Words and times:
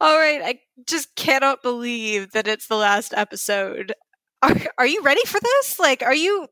All 0.00 0.18
right, 0.18 0.42
I 0.44 0.60
just 0.86 1.14
cannot 1.14 1.62
believe 1.62 2.32
that 2.32 2.46
it's 2.46 2.66
the 2.66 2.76
last 2.76 3.14
episode. 3.14 3.94
Are 4.42 4.54
are 4.78 4.86
you 4.86 5.02
ready 5.02 5.22
for 5.26 5.40
this? 5.40 5.78
Like, 5.78 6.02
are 6.02 6.14
you? 6.14 6.48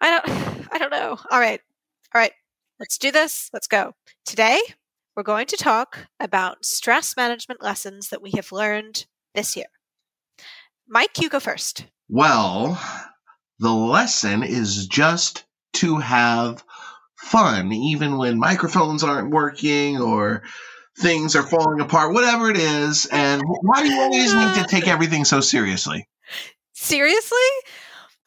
I 0.00 0.10
don't. 0.10 0.68
I 0.72 0.78
don't 0.78 0.90
know. 0.90 1.18
All 1.30 1.40
right, 1.40 1.60
all 2.14 2.20
right. 2.20 2.32
Let's 2.78 2.98
do 2.98 3.10
this. 3.10 3.48
Let's 3.52 3.66
go. 3.66 3.94
Today, 4.26 4.60
we're 5.16 5.22
going 5.22 5.46
to 5.46 5.56
talk 5.56 6.06
about 6.20 6.64
stress 6.64 7.16
management 7.16 7.62
lessons 7.62 8.10
that 8.10 8.22
we 8.22 8.32
have 8.36 8.52
learned 8.52 9.06
this 9.34 9.56
year. 9.56 9.66
Mike, 10.86 11.20
you 11.20 11.28
go 11.28 11.40
first. 11.40 11.86
Well, 12.08 12.80
the 13.58 13.72
lesson 13.72 14.42
is 14.42 14.86
just 14.86 15.44
to 15.74 15.96
have 15.96 16.62
fun, 17.16 17.72
even 17.72 18.16
when 18.16 18.38
microphones 18.38 19.02
aren't 19.02 19.30
working 19.30 20.00
or 20.00 20.42
things 21.00 21.36
are 21.36 21.42
falling 21.42 21.80
apart, 21.80 22.12
whatever 22.12 22.50
it 22.50 22.56
is. 22.56 23.06
And 23.06 23.42
why 23.44 23.82
do 23.82 23.92
you 23.92 24.00
always 24.00 24.34
need 24.34 24.54
to 24.54 24.64
take 24.68 24.88
everything 24.88 25.24
so 25.24 25.40
seriously? 25.40 26.08
Seriously? 26.74 27.38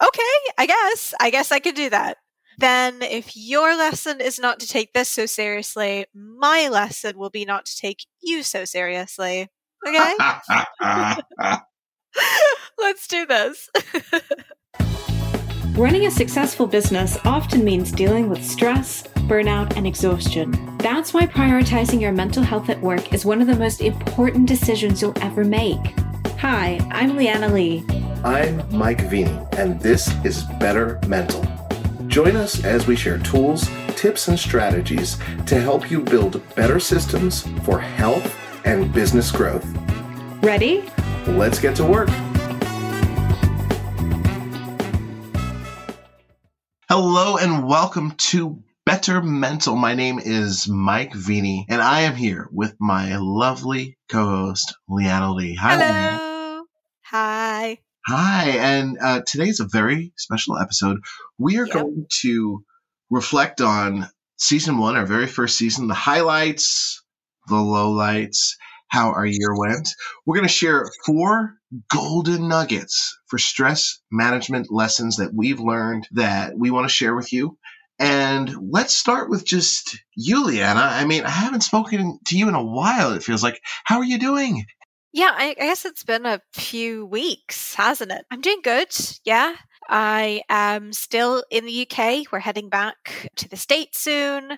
Okay, 0.03 0.21
I 0.57 0.65
guess. 0.65 1.13
I 1.19 1.29
guess 1.29 1.51
I 1.51 1.59
could 1.59 1.75
do 1.75 1.89
that. 1.89 2.17
Then, 2.57 3.01
if 3.01 3.35
your 3.35 3.75
lesson 3.75 4.21
is 4.21 4.39
not 4.39 4.59
to 4.59 4.67
take 4.67 4.93
this 4.93 5.09
so 5.09 5.25
seriously, 5.25 6.05
my 6.13 6.67
lesson 6.67 7.17
will 7.17 7.29
be 7.29 7.45
not 7.45 7.65
to 7.65 7.77
take 7.77 8.05
you 8.21 8.43
so 8.43 8.65
seriously. 8.65 9.47
Okay? 9.87 10.13
Let's 12.77 13.07
do 13.07 13.25
this. 13.25 13.69
Running 15.75 16.05
a 16.05 16.11
successful 16.11 16.67
business 16.67 17.17
often 17.25 17.63
means 17.63 17.91
dealing 17.91 18.29
with 18.29 18.43
stress, 18.43 19.03
burnout, 19.21 19.75
and 19.77 19.87
exhaustion. 19.87 20.51
That's 20.77 21.13
why 21.13 21.27
prioritizing 21.27 22.01
your 22.01 22.11
mental 22.11 22.43
health 22.43 22.69
at 22.69 22.81
work 22.81 23.13
is 23.13 23.25
one 23.25 23.41
of 23.41 23.47
the 23.47 23.55
most 23.55 23.81
important 23.81 24.47
decisions 24.47 25.01
you'll 25.01 25.17
ever 25.21 25.43
make. 25.43 25.79
Hi, 26.39 26.79
I'm 26.91 27.15
Leanna 27.15 27.49
Lee. 27.49 27.83
I'm 28.23 28.63
Mike 28.75 28.99
Veny, 29.09 29.57
and 29.57 29.79
this 29.79 30.13
is 30.25 30.43
Better 30.59 30.99
Mental. 31.07 31.45
Join 32.07 32.35
us 32.35 32.63
as 32.63 32.87
we 32.87 32.95
share 32.95 33.19
tools, 33.19 33.69
tips, 33.95 34.27
and 34.27 34.37
strategies 34.37 35.17
to 35.45 35.59
help 35.59 35.89
you 35.89 36.01
build 36.01 36.41
better 36.55 36.79
systems 36.79 37.47
for 37.63 37.79
health 37.79 38.37
and 38.65 38.91
business 38.93 39.31
growth. 39.31 39.65
Ready? 40.43 40.83
Let's 41.27 41.59
get 41.59 41.75
to 41.77 41.85
work. 41.85 42.09
Hello 46.89 47.37
and 47.37 47.65
welcome 47.65 48.11
to 48.17 48.61
Better 48.83 49.21
Mental. 49.21 49.75
My 49.75 49.93
name 49.93 50.17
is 50.17 50.67
Mike 50.67 51.13
Veny, 51.13 51.65
and 51.69 51.79
I 51.79 52.01
am 52.01 52.15
here 52.15 52.49
with 52.51 52.75
my 52.79 53.15
lovely 53.17 53.99
co-host 54.09 54.73
Leanna 54.89 55.33
Lee. 55.33 55.53
Hi, 55.53 55.73
Hello. 55.75 55.85
Leanna. 55.85 56.63
Hi. 57.03 57.77
Hi, 58.07 58.49
and 58.49 58.97
uh, 58.99 59.21
today's 59.27 59.59
a 59.59 59.67
very 59.71 60.13
special 60.17 60.57
episode. 60.57 60.97
We 61.37 61.59
are 61.59 61.67
yep. 61.67 61.75
going 61.75 62.07
to 62.21 62.65
reflect 63.11 63.61
on 63.61 64.09
season 64.37 64.79
one, 64.79 64.95
our 64.95 65.05
very 65.05 65.27
first 65.27 65.57
season, 65.57 65.87
the 65.87 65.93
highlights, 65.93 67.03
the 67.49 67.55
lowlights, 67.55 68.55
how 68.87 69.11
our 69.11 69.27
year 69.27 69.55
went. 69.55 69.93
We're 70.25 70.37
going 70.37 70.47
to 70.47 70.53
share 70.53 70.89
four 71.05 71.53
golden 71.89 72.47
nuggets 72.47 73.15
for 73.27 73.37
stress 73.37 73.99
management 74.11 74.71
lessons 74.71 75.17
that 75.17 75.33
we've 75.35 75.59
learned 75.59 76.07
that 76.13 76.57
we 76.57 76.71
want 76.71 76.89
to 76.89 76.93
share 76.93 77.15
with 77.15 77.31
you. 77.31 77.57
And 78.01 78.71
let's 78.71 78.95
start 78.95 79.29
with 79.29 79.45
just 79.45 79.95
you. 80.15 80.49
I 80.49 81.05
mean, 81.05 81.23
I 81.23 81.29
haven't 81.29 81.61
spoken 81.61 82.17
to 82.25 82.35
you 82.35 82.49
in 82.49 82.55
a 82.55 82.63
while, 82.63 83.13
it 83.13 83.21
feels 83.21 83.43
like. 83.43 83.61
How 83.83 83.99
are 83.99 84.03
you 84.03 84.17
doing? 84.17 84.65
Yeah, 85.13 85.31
I 85.35 85.53
guess 85.53 85.85
it's 85.85 86.03
been 86.03 86.25
a 86.25 86.41
few 86.51 87.05
weeks, 87.05 87.75
hasn't 87.75 88.11
it? 88.11 88.25
I'm 88.31 88.41
doing 88.41 88.61
good. 88.63 88.87
Yeah. 89.23 89.53
I 89.87 90.41
am 90.49 90.93
still 90.93 91.43
in 91.51 91.65
the 91.65 91.87
UK. 91.87 92.31
We're 92.31 92.39
heading 92.39 92.69
back 92.69 93.29
to 93.35 93.47
the 93.47 93.57
States 93.57 93.99
soon 93.99 94.57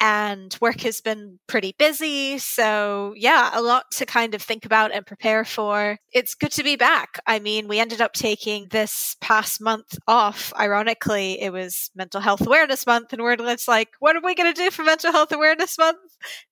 and 0.00 0.56
work 0.60 0.80
has 0.80 1.00
been 1.00 1.38
pretty 1.46 1.74
busy. 1.78 2.38
So, 2.38 3.14
yeah, 3.16 3.50
a 3.54 3.62
lot 3.62 3.90
to 3.92 4.06
kind 4.06 4.34
of 4.34 4.42
think 4.42 4.64
about 4.64 4.92
and 4.92 5.06
prepare 5.06 5.44
for. 5.44 5.98
It's 6.12 6.34
good 6.34 6.52
to 6.52 6.62
be 6.62 6.76
back. 6.76 7.20
I 7.26 7.38
mean, 7.38 7.68
we 7.68 7.78
ended 7.78 8.00
up 8.00 8.12
taking 8.12 8.66
this 8.70 9.16
past 9.20 9.60
month 9.60 9.96
off. 10.06 10.52
Ironically, 10.58 11.40
it 11.40 11.52
was 11.52 11.90
Mental 11.94 12.20
Health 12.20 12.46
Awareness 12.46 12.86
Month, 12.86 13.12
and 13.12 13.22
we're 13.22 13.36
just 13.36 13.68
like, 13.68 13.90
what 14.00 14.16
are 14.16 14.22
we 14.22 14.34
going 14.34 14.52
to 14.52 14.62
do 14.62 14.70
for 14.70 14.82
Mental 14.82 15.12
Health 15.12 15.32
Awareness 15.32 15.78
Month? 15.78 15.98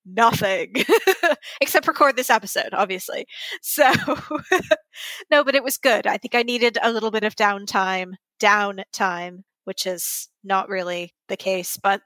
Nothing, 0.07 0.75
except 1.61 1.89
record 1.89 2.17
this 2.17 2.31
episode, 2.31 2.71
obviously. 2.73 3.27
So, 3.61 3.91
no, 5.31 5.45
but 5.45 5.55
it 5.55 5.65
was 5.65 5.79
good. 5.79 6.07
I 6.07 6.17
think 6.17 6.35
I 6.35 6.43
needed 6.43 6.79
a 6.83 6.93
little 6.93 7.11
bit 7.11 7.25
of 7.25 7.37
downtime, 7.37 8.15
downtime, 8.41 9.43
which 9.65 9.87
is 9.87 10.29
not 10.45 10.69
really 10.69 11.15
the 11.29 11.37
case, 11.37 11.77
but 11.77 12.03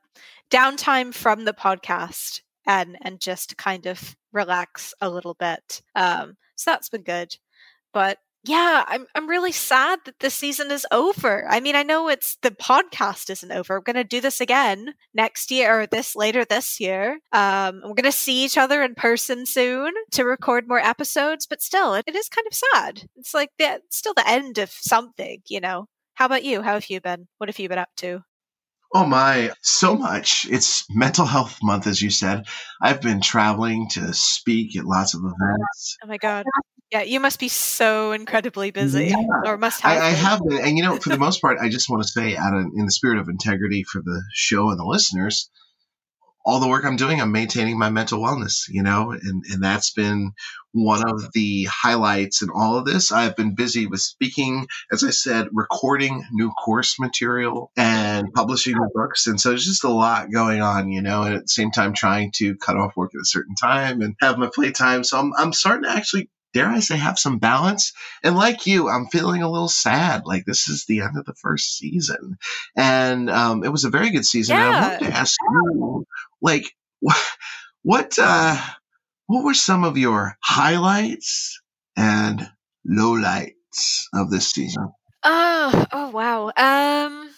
downtime 0.50 1.14
from 1.14 1.44
the 1.44 1.52
podcast 1.52 2.40
and 2.66 2.96
and 3.02 3.20
just 3.20 3.56
kind 3.56 3.86
of 3.86 4.16
relax 4.32 4.94
a 5.00 5.08
little 5.10 5.34
bit. 5.34 5.82
Um, 5.94 6.36
so 6.56 6.70
that's 6.70 6.88
been 6.88 7.02
good. 7.02 7.36
But 7.92 8.18
yeah, 8.44 8.84
I'm 8.86 9.06
I'm 9.14 9.28
really 9.28 9.50
sad 9.52 10.00
that 10.04 10.20
the 10.20 10.30
season 10.30 10.70
is 10.70 10.86
over. 10.92 11.46
I 11.48 11.58
mean, 11.60 11.74
I 11.74 11.82
know 11.82 12.08
it's 12.08 12.36
the 12.42 12.52
podcast 12.52 13.28
isn't 13.30 13.50
over. 13.50 13.74
We're 13.76 13.80
gonna 13.80 14.04
do 14.04 14.20
this 14.20 14.40
again 14.40 14.94
next 15.14 15.50
year 15.50 15.80
or 15.80 15.86
this 15.86 16.14
later 16.14 16.44
this 16.44 16.78
year. 16.78 17.18
Um, 17.32 17.82
we're 17.84 17.94
gonna 17.94 18.12
see 18.12 18.44
each 18.44 18.56
other 18.56 18.82
in 18.82 18.94
person 18.94 19.46
soon 19.46 19.92
to 20.12 20.24
record 20.24 20.68
more 20.68 20.78
episodes. 20.78 21.46
But 21.46 21.60
still, 21.62 21.94
it, 21.94 22.04
it 22.06 22.14
is 22.14 22.28
kind 22.28 22.46
of 22.46 22.54
sad. 22.54 23.08
It's 23.16 23.34
like 23.34 23.50
the 23.58 23.80
still 23.90 24.14
the 24.14 24.28
end 24.28 24.58
of 24.58 24.70
something, 24.70 25.42
you 25.48 25.60
know. 25.60 25.88
How 26.14 26.26
about 26.26 26.44
you? 26.44 26.62
How 26.62 26.74
have 26.74 26.88
you 26.88 27.00
been? 27.00 27.28
What 27.38 27.48
have 27.48 27.58
you 27.58 27.68
been 27.68 27.78
up 27.78 27.90
to? 27.96 28.22
Oh 28.94 29.06
my, 29.06 29.50
so 29.62 29.96
much. 29.96 30.46
It's 30.50 30.84
mental 30.90 31.26
health 31.26 31.58
month, 31.62 31.86
as 31.86 32.00
you 32.00 32.10
said. 32.10 32.46
I've 32.80 33.00
been 33.00 33.20
traveling 33.20 33.88
to 33.90 34.12
speak 34.14 34.76
at 34.76 34.84
lots 34.84 35.14
of 35.14 35.22
oh 35.24 35.28
events. 35.28 35.96
Oh 36.02 36.06
my 36.06 36.18
God. 36.18 36.44
Yeah, 36.92 37.02
you 37.02 37.18
must 37.18 37.40
be 37.40 37.48
so 37.48 38.12
incredibly 38.12 38.70
busy, 38.70 39.06
yeah. 39.06 39.16
or 39.44 39.58
must 39.58 39.80
have. 39.80 40.00
I, 40.00 40.06
I, 40.06 40.10
have 40.10 40.40
been, 40.46 40.58
and 40.58 40.76
you 40.76 40.84
know, 40.84 40.96
for 40.98 41.08
the 41.08 41.18
most 41.26 41.42
part, 41.42 41.58
I 41.60 41.68
just 41.68 41.90
want 41.90 42.02
to 42.04 42.08
say, 42.08 42.36
out 42.36 42.54
of, 42.54 42.66
in 42.76 42.84
the 42.84 42.92
spirit 42.92 43.18
of 43.18 43.28
integrity 43.28 43.82
for 43.82 44.00
the 44.00 44.22
show 44.32 44.70
and 44.70 44.78
the 44.78 44.84
listeners, 44.84 45.50
all 46.46 46.60
the 46.60 46.68
work 46.68 46.84
I'm 46.84 46.96
doing, 46.96 47.20
I'm 47.20 47.32
maintaining 47.32 47.76
my 47.76 47.90
mental 47.90 48.20
wellness, 48.20 48.68
you 48.68 48.84
know, 48.84 49.10
and, 49.10 49.44
and 49.52 49.62
that's 49.62 49.90
been 49.90 50.30
one 50.70 51.02
of 51.08 51.32
the 51.32 51.64
highlights 51.64 52.40
in 52.40 52.50
all 52.54 52.76
of 52.78 52.84
this. 52.84 53.10
I've 53.10 53.34
been 53.34 53.56
busy 53.56 53.88
with 53.88 54.00
speaking, 54.00 54.68
as 54.92 55.02
I 55.02 55.10
said, 55.10 55.48
recording 55.52 56.24
new 56.30 56.50
course 56.52 57.00
material 57.00 57.72
and 57.76 58.32
publishing 58.32 58.74
the 58.74 58.88
books. 58.94 59.26
And 59.26 59.40
so 59.40 59.48
there's 59.48 59.64
just 59.64 59.82
a 59.82 59.90
lot 59.90 60.30
going 60.30 60.62
on, 60.62 60.92
you 60.92 61.02
know, 61.02 61.22
and 61.22 61.34
at 61.34 61.42
the 61.42 61.48
same 61.48 61.72
time 61.72 61.94
trying 61.94 62.30
to 62.36 62.54
cut 62.56 62.76
off 62.76 62.96
work 62.96 63.10
at 63.14 63.22
a 63.22 63.24
certain 63.24 63.56
time 63.56 64.00
and 64.00 64.14
have 64.20 64.38
my 64.38 64.48
playtime. 64.54 65.02
So 65.02 65.18
I'm, 65.18 65.32
I'm 65.36 65.52
starting 65.52 65.82
to 65.82 65.90
actually 65.90 66.30
dare 66.56 66.68
I 66.68 66.80
say, 66.80 66.96
have 66.96 67.18
some 67.18 67.38
balance. 67.38 67.92
And 68.24 68.34
like 68.34 68.66
you, 68.66 68.88
I'm 68.88 69.06
feeling 69.06 69.42
a 69.42 69.50
little 69.50 69.68
sad. 69.68 70.22
Like 70.24 70.46
this 70.46 70.68
is 70.68 70.86
the 70.86 71.02
end 71.02 71.18
of 71.18 71.26
the 71.26 71.34
first 71.34 71.76
season, 71.76 72.38
and 72.76 73.28
um, 73.28 73.62
it 73.62 73.70
was 73.70 73.84
a 73.84 73.90
very 73.90 74.10
good 74.10 74.24
season. 74.24 74.56
Yeah. 74.56 74.66
And 74.66 74.76
I 74.76 74.88
wanted 74.88 75.04
to 75.04 75.16
ask 75.16 75.36
you, 75.42 76.06
like, 76.40 76.64
what, 77.00 77.16
what, 77.82 78.18
uh, 78.18 78.60
what 79.26 79.44
were 79.44 79.54
some 79.54 79.84
of 79.84 79.98
your 79.98 80.36
highlights 80.42 81.60
and 81.96 82.48
lowlights 82.88 84.04
of 84.14 84.30
this 84.30 84.50
season? 84.50 84.92
Oh, 85.24 85.86
oh 85.92 86.10
wow. 86.10 86.46
Um, 86.56 87.30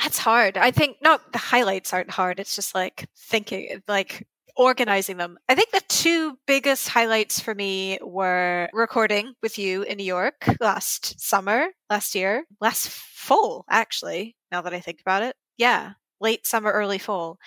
that's 0.00 0.18
hard. 0.18 0.56
I 0.56 0.70
think 0.70 0.96
not 1.02 1.32
the 1.32 1.38
highlights 1.38 1.92
aren't 1.92 2.10
hard. 2.10 2.40
It's 2.40 2.54
just 2.54 2.74
like 2.74 3.08
thinking, 3.16 3.82
like 3.88 4.26
organizing 4.56 5.16
them. 5.16 5.38
I 5.48 5.54
think 5.54 5.70
the 5.70 5.82
two 5.88 6.38
biggest 6.46 6.88
highlights 6.88 7.40
for 7.40 7.54
me 7.54 7.98
were 8.02 8.68
recording 8.72 9.34
with 9.42 9.58
you 9.58 9.82
in 9.82 9.98
New 9.98 10.04
York 10.04 10.48
last 10.60 11.20
summer, 11.20 11.68
last 11.90 12.14
year, 12.14 12.44
last 12.60 12.88
fall, 12.88 13.64
actually, 13.70 14.36
now 14.50 14.62
that 14.62 14.74
I 14.74 14.80
think 14.80 15.00
about 15.00 15.22
it. 15.22 15.36
Yeah, 15.58 15.92
late 16.20 16.46
summer, 16.46 16.72
early 16.72 16.98
fall. 16.98 17.38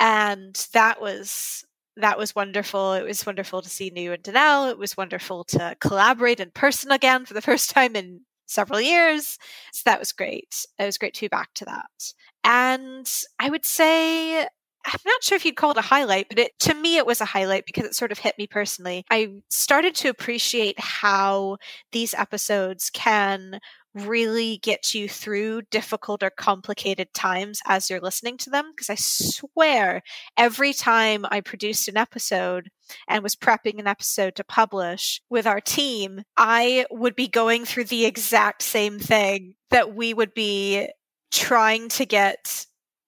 And 0.00 0.54
that 0.72 1.00
was 1.00 1.64
that 1.96 2.18
was 2.18 2.34
wonderful. 2.34 2.92
It 2.92 3.02
was 3.04 3.26
wonderful 3.26 3.60
to 3.60 3.68
see 3.68 3.90
New 3.90 4.12
and 4.12 4.22
Danelle. 4.22 4.70
It 4.70 4.78
was 4.78 4.96
wonderful 4.96 5.44
to 5.44 5.76
collaborate 5.80 6.40
in 6.40 6.52
person 6.52 6.92
again 6.92 7.26
for 7.26 7.34
the 7.34 7.42
first 7.42 7.70
time 7.70 7.96
in 7.96 8.20
several 8.46 8.80
years. 8.80 9.38
So 9.72 9.82
that 9.84 9.98
was 9.98 10.12
great. 10.12 10.64
It 10.78 10.84
was 10.84 10.98
great 10.98 11.14
to 11.14 11.20
be 11.22 11.28
back 11.28 11.50
to 11.54 11.64
that. 11.66 12.12
And 12.44 13.10
I 13.38 13.50
would 13.50 13.64
say 13.64 14.46
I'm 14.92 15.00
not 15.04 15.22
sure 15.22 15.36
if 15.36 15.44
you'd 15.44 15.56
call 15.56 15.72
it 15.72 15.76
a 15.76 15.82
highlight, 15.82 16.28
but 16.28 16.38
it, 16.38 16.58
to 16.60 16.74
me, 16.74 16.96
it 16.96 17.06
was 17.06 17.20
a 17.20 17.26
highlight 17.26 17.66
because 17.66 17.84
it 17.84 17.94
sort 17.94 18.12
of 18.12 18.18
hit 18.18 18.36
me 18.38 18.46
personally. 18.46 19.04
I 19.10 19.34
started 19.50 19.94
to 19.96 20.08
appreciate 20.08 20.78
how 20.78 21.58
these 21.92 22.14
episodes 22.14 22.90
can 22.90 23.60
really 23.94 24.58
get 24.58 24.94
you 24.94 25.08
through 25.08 25.62
difficult 25.70 26.22
or 26.22 26.30
complicated 26.30 27.12
times 27.14 27.60
as 27.66 27.88
you're 27.88 28.00
listening 28.00 28.36
to 28.38 28.50
them. 28.50 28.72
Because 28.74 28.90
I 28.90 28.96
swear, 28.96 30.02
every 30.36 30.72
time 30.72 31.24
I 31.30 31.40
produced 31.40 31.88
an 31.88 31.96
episode 31.96 32.68
and 33.08 33.22
was 33.22 33.36
prepping 33.36 33.78
an 33.78 33.86
episode 33.86 34.34
to 34.36 34.44
publish 34.44 35.20
with 35.28 35.46
our 35.46 35.60
team, 35.60 36.22
I 36.36 36.86
would 36.90 37.16
be 37.16 37.28
going 37.28 37.64
through 37.64 37.84
the 37.84 38.04
exact 38.04 38.62
same 38.62 38.98
thing 38.98 39.54
that 39.70 39.94
we 39.94 40.14
would 40.14 40.34
be 40.34 40.88
trying 41.30 41.88
to 41.90 42.06
get 42.06 42.66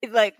like 0.08 0.34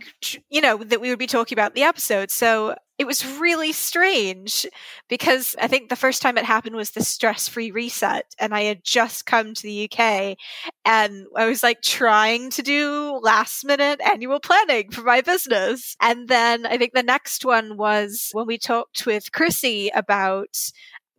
you 0.49 0.61
know 0.61 0.79
that 0.79 1.01
we 1.01 1.11
would 1.11 1.19
be 1.19 1.27
talking 1.27 1.57
about 1.57 1.75
the 1.75 1.83
episode. 1.83 2.31
So 2.31 2.75
it 3.01 3.07
was 3.07 3.25
really 3.39 3.73
strange 3.73 4.67
because 5.09 5.57
i 5.59 5.67
think 5.67 5.89
the 5.89 5.97
first 5.97 6.21
time 6.21 6.37
it 6.37 6.45
happened 6.45 6.77
was 6.77 6.91
the 6.91 7.03
stress 7.03 7.49
free 7.49 7.71
reset 7.71 8.27
and 8.39 8.55
i 8.55 8.61
had 8.61 8.85
just 8.85 9.25
come 9.25 9.55
to 9.55 9.63
the 9.63 9.89
uk 9.91 10.37
and 10.85 11.27
i 11.35 11.47
was 11.47 11.63
like 11.63 11.81
trying 11.81 12.51
to 12.51 12.61
do 12.61 13.19
last 13.23 13.65
minute 13.65 14.01
annual 14.05 14.39
planning 14.39 14.91
for 14.91 15.01
my 15.01 15.23
business. 15.23 15.97
And 16.03 16.29
then 16.29 16.67
i 16.67 16.77
think 16.77 16.93
the 16.93 17.03
next 17.03 17.43
one 17.43 17.79
was 17.79 18.29
when 18.35 18.47
we 18.47 18.59
talked 18.59 19.07
with 19.07 19.33
chrissy 19.33 19.91
about 19.95 20.55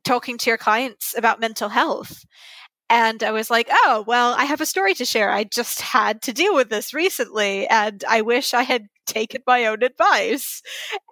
talking 0.04 0.38
to 0.38 0.50
your 0.52 0.58
clients 0.58 1.16
about 1.18 1.40
mental 1.40 1.70
health 1.70 2.26
and 2.92 3.24
I 3.24 3.32
was 3.32 3.50
like, 3.50 3.70
oh, 3.72 4.04
well, 4.06 4.36
I 4.38 4.44
have 4.44 4.60
a 4.60 4.66
story 4.66 4.94
to 4.96 5.06
share. 5.06 5.32
I 5.32 5.46
just 5.46 5.80
had 5.80 6.22
to 6.24 6.34
deal 6.34 6.54
with 6.54 6.70
this 6.70 6.94
recently, 6.94 7.66
and 7.68 8.04
I 8.08 8.20
wish 8.20 8.54
I 8.54 8.64
had 8.64 8.88
taken 9.06 9.42
my 9.48 9.66
own 9.66 9.82
advice. 9.82 10.62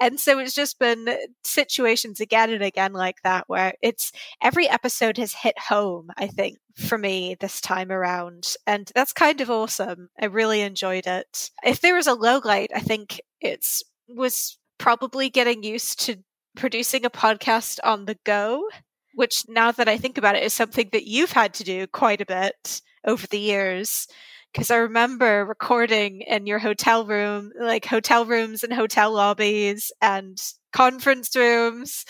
And 0.01 0.19
so 0.19 0.39
it's 0.39 0.53
just 0.53 0.77
been 0.77 1.07
situations 1.45 2.19
again 2.19 2.49
and 2.49 2.61
again 2.61 2.91
like 2.91 3.15
that 3.23 3.45
where 3.47 3.75
it's 3.81 4.11
every 4.43 4.67
episode 4.67 5.15
has 5.17 5.33
hit 5.33 5.57
home, 5.57 6.09
I 6.17 6.27
think, 6.27 6.57
for 6.75 6.97
me 6.97 7.37
this 7.39 7.61
time 7.61 7.93
around. 7.93 8.55
And 8.67 8.91
that's 8.93 9.13
kind 9.13 9.39
of 9.39 9.49
awesome. 9.49 10.09
I 10.21 10.25
really 10.25 10.59
enjoyed 10.59 11.07
it. 11.07 11.49
If 11.63 11.79
there 11.79 11.95
was 11.95 12.07
a 12.07 12.13
low 12.13 12.41
light, 12.43 12.71
I 12.75 12.81
think 12.81 13.21
it's 13.39 13.83
was 14.09 14.57
probably 14.79 15.29
getting 15.29 15.63
used 15.63 16.01
to 16.07 16.17
producing 16.57 17.05
a 17.05 17.09
podcast 17.09 17.79
on 17.85 18.03
the 18.03 18.17
go 18.25 18.67
which 19.13 19.45
now 19.47 19.71
that 19.71 19.87
I 19.87 19.97
think 19.97 20.17
about 20.17 20.35
it 20.35 20.43
is 20.43 20.53
something 20.53 20.89
that 20.91 21.07
you've 21.07 21.31
had 21.31 21.53
to 21.55 21.63
do 21.63 21.87
quite 21.87 22.21
a 22.21 22.25
bit 22.25 22.81
over 23.05 23.25
the 23.27 23.39
years. 23.39 24.07
Because 24.51 24.71
I 24.71 24.77
remember 24.77 25.45
recording 25.45 26.21
in 26.21 26.47
your 26.47 26.59
hotel 26.59 27.05
room, 27.05 27.51
like 27.59 27.85
hotel 27.85 28.25
rooms 28.25 28.63
and 28.63 28.73
hotel 28.73 29.11
lobbies 29.11 29.91
and 30.01 30.41
conference 30.71 31.35
rooms 31.35 32.05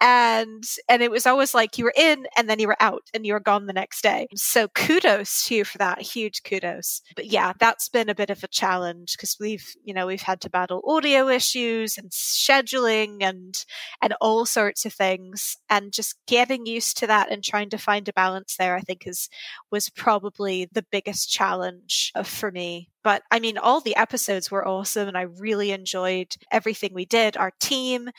and 0.00 0.64
and 0.88 1.02
it 1.02 1.10
was 1.10 1.26
always 1.26 1.54
like 1.54 1.76
you 1.76 1.84
were 1.84 1.94
in 1.96 2.26
and 2.36 2.48
then 2.48 2.58
you 2.58 2.68
were 2.68 2.80
out 2.80 3.02
and 3.12 3.26
you 3.26 3.32
were 3.32 3.40
gone 3.40 3.66
the 3.66 3.72
next 3.72 4.02
day. 4.02 4.26
So 4.34 4.68
kudos 4.68 5.46
to 5.46 5.56
you 5.56 5.64
for 5.64 5.78
that 5.78 6.00
huge 6.00 6.42
kudos. 6.44 7.02
But 7.16 7.26
yeah 7.26 7.52
that's 7.58 7.88
been 7.88 8.08
a 8.08 8.14
bit 8.14 8.30
of 8.30 8.42
a 8.44 8.48
challenge 8.48 9.16
because 9.16 9.36
we've 9.40 9.66
you 9.84 9.92
know 9.94 10.06
we've 10.06 10.22
had 10.22 10.40
to 10.42 10.50
battle 10.50 10.82
audio 10.86 11.28
issues 11.28 11.98
and 11.98 12.10
scheduling 12.10 13.18
and 13.22 13.64
and 14.02 14.14
all 14.20 14.46
sorts 14.46 14.84
of 14.84 14.92
things 14.92 15.56
and 15.68 15.92
just 15.92 16.16
getting 16.26 16.66
used 16.66 16.96
to 16.98 17.06
that 17.06 17.30
and 17.30 17.42
trying 17.44 17.70
to 17.70 17.78
find 17.78 18.08
a 18.08 18.12
balance 18.12 18.56
there 18.58 18.74
i 18.76 18.80
think 18.80 19.06
is 19.06 19.28
was 19.70 19.88
probably 19.90 20.68
the 20.72 20.84
biggest 20.90 21.30
challenge 21.30 22.12
for 22.24 22.50
me 22.50 22.88
but 23.08 23.22
I 23.30 23.40
mean, 23.40 23.56
all 23.56 23.80
the 23.80 23.96
episodes 23.96 24.50
were 24.50 24.68
awesome 24.68 25.08
and 25.08 25.16
I 25.16 25.22
really 25.22 25.70
enjoyed 25.70 26.36
everything 26.52 26.92
we 26.92 27.06
did. 27.06 27.38
Our 27.38 27.52
team, 27.58 28.10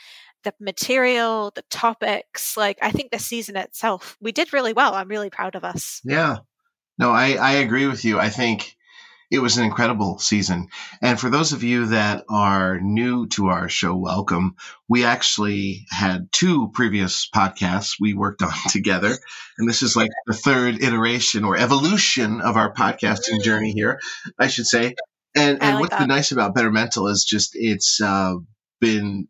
the 0.42 0.52
material, 0.58 1.52
the 1.54 1.62
topics. 1.70 2.56
Like, 2.56 2.76
I 2.82 2.90
think 2.90 3.12
the 3.12 3.20
season 3.20 3.54
itself, 3.54 4.16
we 4.20 4.32
did 4.32 4.52
really 4.52 4.72
well. 4.72 4.94
I'm 4.94 5.06
really 5.06 5.30
proud 5.30 5.54
of 5.54 5.62
us. 5.62 6.00
Yeah. 6.02 6.38
No, 6.98 7.12
I, 7.12 7.34
I 7.34 7.52
agree 7.52 7.86
with 7.86 8.04
you. 8.04 8.18
I 8.18 8.30
think 8.30 8.74
it 9.30 9.38
was 9.40 9.56
an 9.56 9.64
incredible 9.64 10.18
season. 10.18 10.68
And 11.00 11.18
for 11.18 11.30
those 11.30 11.52
of 11.52 11.62
you 11.62 11.86
that 11.86 12.24
are 12.28 12.80
new 12.80 13.26
to 13.28 13.46
our 13.46 13.68
show, 13.68 13.94
welcome. 13.94 14.56
We 14.88 15.04
actually 15.04 15.86
had 15.90 16.32
two 16.32 16.70
previous 16.74 17.28
podcasts 17.32 17.94
we 18.00 18.12
worked 18.12 18.42
on 18.42 18.52
together. 18.70 19.16
And 19.58 19.68
this 19.68 19.82
is 19.82 19.94
like 19.94 20.10
the 20.26 20.34
third 20.34 20.82
iteration 20.82 21.44
or 21.44 21.56
evolution 21.56 22.40
of 22.40 22.56
our 22.56 22.72
podcasting 22.72 23.42
journey 23.42 23.72
here, 23.72 24.00
I 24.38 24.48
should 24.48 24.66
say. 24.66 24.94
And, 25.36 25.62
and 25.62 25.74
like 25.74 25.80
what's 25.80 25.90
that. 25.90 26.00
been 26.00 26.08
nice 26.08 26.32
about 26.32 26.54
Better 26.54 26.72
Mental 26.72 27.06
is 27.06 27.24
just 27.24 27.52
it's 27.54 28.00
uh, 28.00 28.34
been 28.80 29.28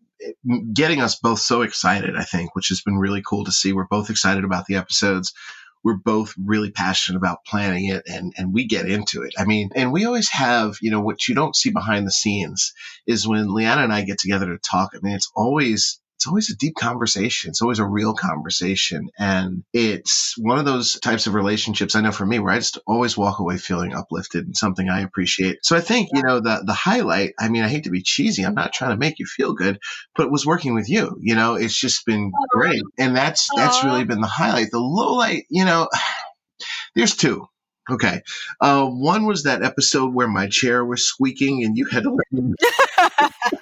getting 0.73 1.02
us 1.02 1.17
both 1.17 1.41
so 1.41 1.61
excited, 1.61 2.17
I 2.17 2.25
think, 2.25 2.55
which 2.55 2.69
has 2.69 2.81
been 2.81 2.97
really 2.97 3.23
cool 3.26 3.44
to 3.44 3.52
see. 3.52 3.75
We're 3.75 3.85
both 3.85 4.08
excited 4.08 4.44
about 4.44 4.64
the 4.64 4.76
episodes 4.76 5.35
we're 5.82 5.97
both 5.97 6.35
really 6.38 6.71
passionate 6.71 7.19
about 7.19 7.44
planning 7.47 7.87
it 7.87 8.03
and, 8.06 8.32
and 8.37 8.53
we 8.53 8.67
get 8.67 8.88
into 8.88 9.23
it. 9.23 9.32
I 9.38 9.44
mean, 9.44 9.71
and 9.75 9.93
we 9.93 10.05
always 10.05 10.29
have, 10.31 10.77
you 10.81 10.91
know, 10.91 11.00
what 11.00 11.27
you 11.27 11.35
don't 11.35 11.56
see 11.56 11.71
behind 11.71 12.06
the 12.06 12.12
scenes 12.12 12.73
is 13.06 13.27
when 13.27 13.55
Leanna 13.55 13.82
and 13.82 13.93
I 13.93 14.03
get 14.03 14.19
together 14.19 14.47
to 14.47 14.59
talk. 14.59 14.91
I 14.94 14.99
mean, 15.03 15.15
it's 15.15 15.31
always 15.35 16.00
it's 16.21 16.27
always 16.27 16.51
a 16.51 16.57
deep 16.57 16.75
conversation. 16.75 17.49
It's 17.49 17.63
always 17.63 17.79
a 17.79 17.87
real 17.87 18.13
conversation. 18.13 19.09
And 19.19 19.65
it's 19.73 20.35
one 20.37 20.59
of 20.59 20.67
those 20.67 21.01
types 21.01 21.27
of 21.27 21.33
relationships 21.33 21.97
I 21.97 22.03
know 22.03 22.13
for 22.13 22.27
me 22.27 22.39
where 22.39 22.53
I 22.53 22.59
just 22.59 22.77
always 22.87 23.17
walk 23.17 23.39
away 23.39 23.57
feeling 23.57 23.95
uplifted 23.95 24.45
and 24.45 24.55
something 24.55 24.91
I 24.91 25.01
appreciate. 25.01 25.61
So 25.63 25.75
I 25.75 25.81
think, 25.81 26.11
you 26.13 26.23
know, 26.23 26.41
the, 26.41 26.63
the 26.67 26.75
highlight, 26.75 27.33
I 27.41 27.49
mean, 27.49 27.63
I 27.63 27.69
hate 27.69 27.85
to 27.85 27.91
be 27.91 28.03
cheesy. 28.03 28.45
I'm 28.45 28.55
not 28.55 28.75
trying 28.75 28.91
to 28.91 28.99
make 28.99 29.19
you 29.19 29.25
feel 29.25 29.55
good, 29.55 29.79
but 30.15 30.27
it 30.27 30.31
was 30.31 30.45
working 30.45 30.75
with 30.75 30.91
you. 30.91 31.17
You 31.23 31.37
know, 31.37 31.55
it's 31.55 31.81
just 31.81 32.05
been 32.05 32.33
great. 32.51 32.83
And 32.99 33.17
that's, 33.17 33.49
that's 33.57 33.83
really 33.83 34.05
been 34.05 34.21
the 34.21 34.27
highlight. 34.27 34.73
The 34.73 34.79
low 34.79 35.15
light, 35.15 35.45
you 35.49 35.65
know, 35.65 35.89
there's 36.95 37.17
two. 37.17 37.47
Okay. 37.91 38.21
Uh, 38.61 38.87
one 38.89 39.25
was 39.25 39.45
that 39.45 39.63
episode 39.63 40.13
where 40.13 40.29
my 40.29 40.49
chair 40.49 40.85
was 40.85 41.03
squeaking 41.07 41.65
and 41.65 41.79
you 41.79 41.87
had 41.87 42.03
to 42.03 42.19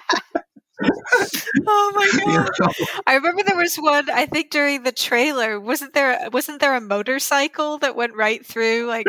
oh 1.67 1.91
my 1.95 2.23
god! 2.25 2.73
I 3.07 3.15
remember 3.15 3.43
there 3.43 3.57
was 3.57 3.75
one. 3.75 4.09
I 4.09 4.25
think 4.25 4.49
during 4.51 4.83
the 4.83 4.91
trailer, 4.91 5.59
wasn't 5.59 5.93
there? 5.93 6.29
Wasn't 6.31 6.59
there 6.59 6.75
a 6.75 6.81
motorcycle 6.81 7.77
that 7.79 7.95
went 7.95 8.15
right 8.15 8.45
through, 8.45 8.85
like 8.87 9.07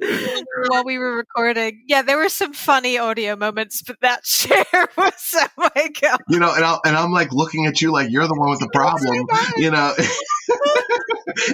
while 0.68 0.84
we 0.84 0.98
were 0.98 1.16
recording? 1.16 1.82
Yeah, 1.86 2.02
there 2.02 2.16
were 2.16 2.28
some 2.28 2.52
funny 2.52 2.98
audio 2.98 3.36
moments, 3.36 3.82
but 3.82 4.00
that 4.00 4.24
chair 4.24 4.64
was 4.96 5.34
oh 5.34 5.48
my 5.74 5.88
god! 6.00 6.20
You 6.28 6.38
know, 6.38 6.54
and, 6.54 6.64
i 6.64 6.78
and 6.84 6.96
I'm 6.96 7.12
like 7.12 7.32
looking 7.32 7.66
at 7.66 7.80
you 7.80 7.92
like 7.92 8.10
you're 8.10 8.26
the 8.26 8.34
one 8.34 8.50
with 8.50 8.60
the 8.60 8.70
problem. 8.72 9.26
you 9.56 9.70
know. 9.70 9.94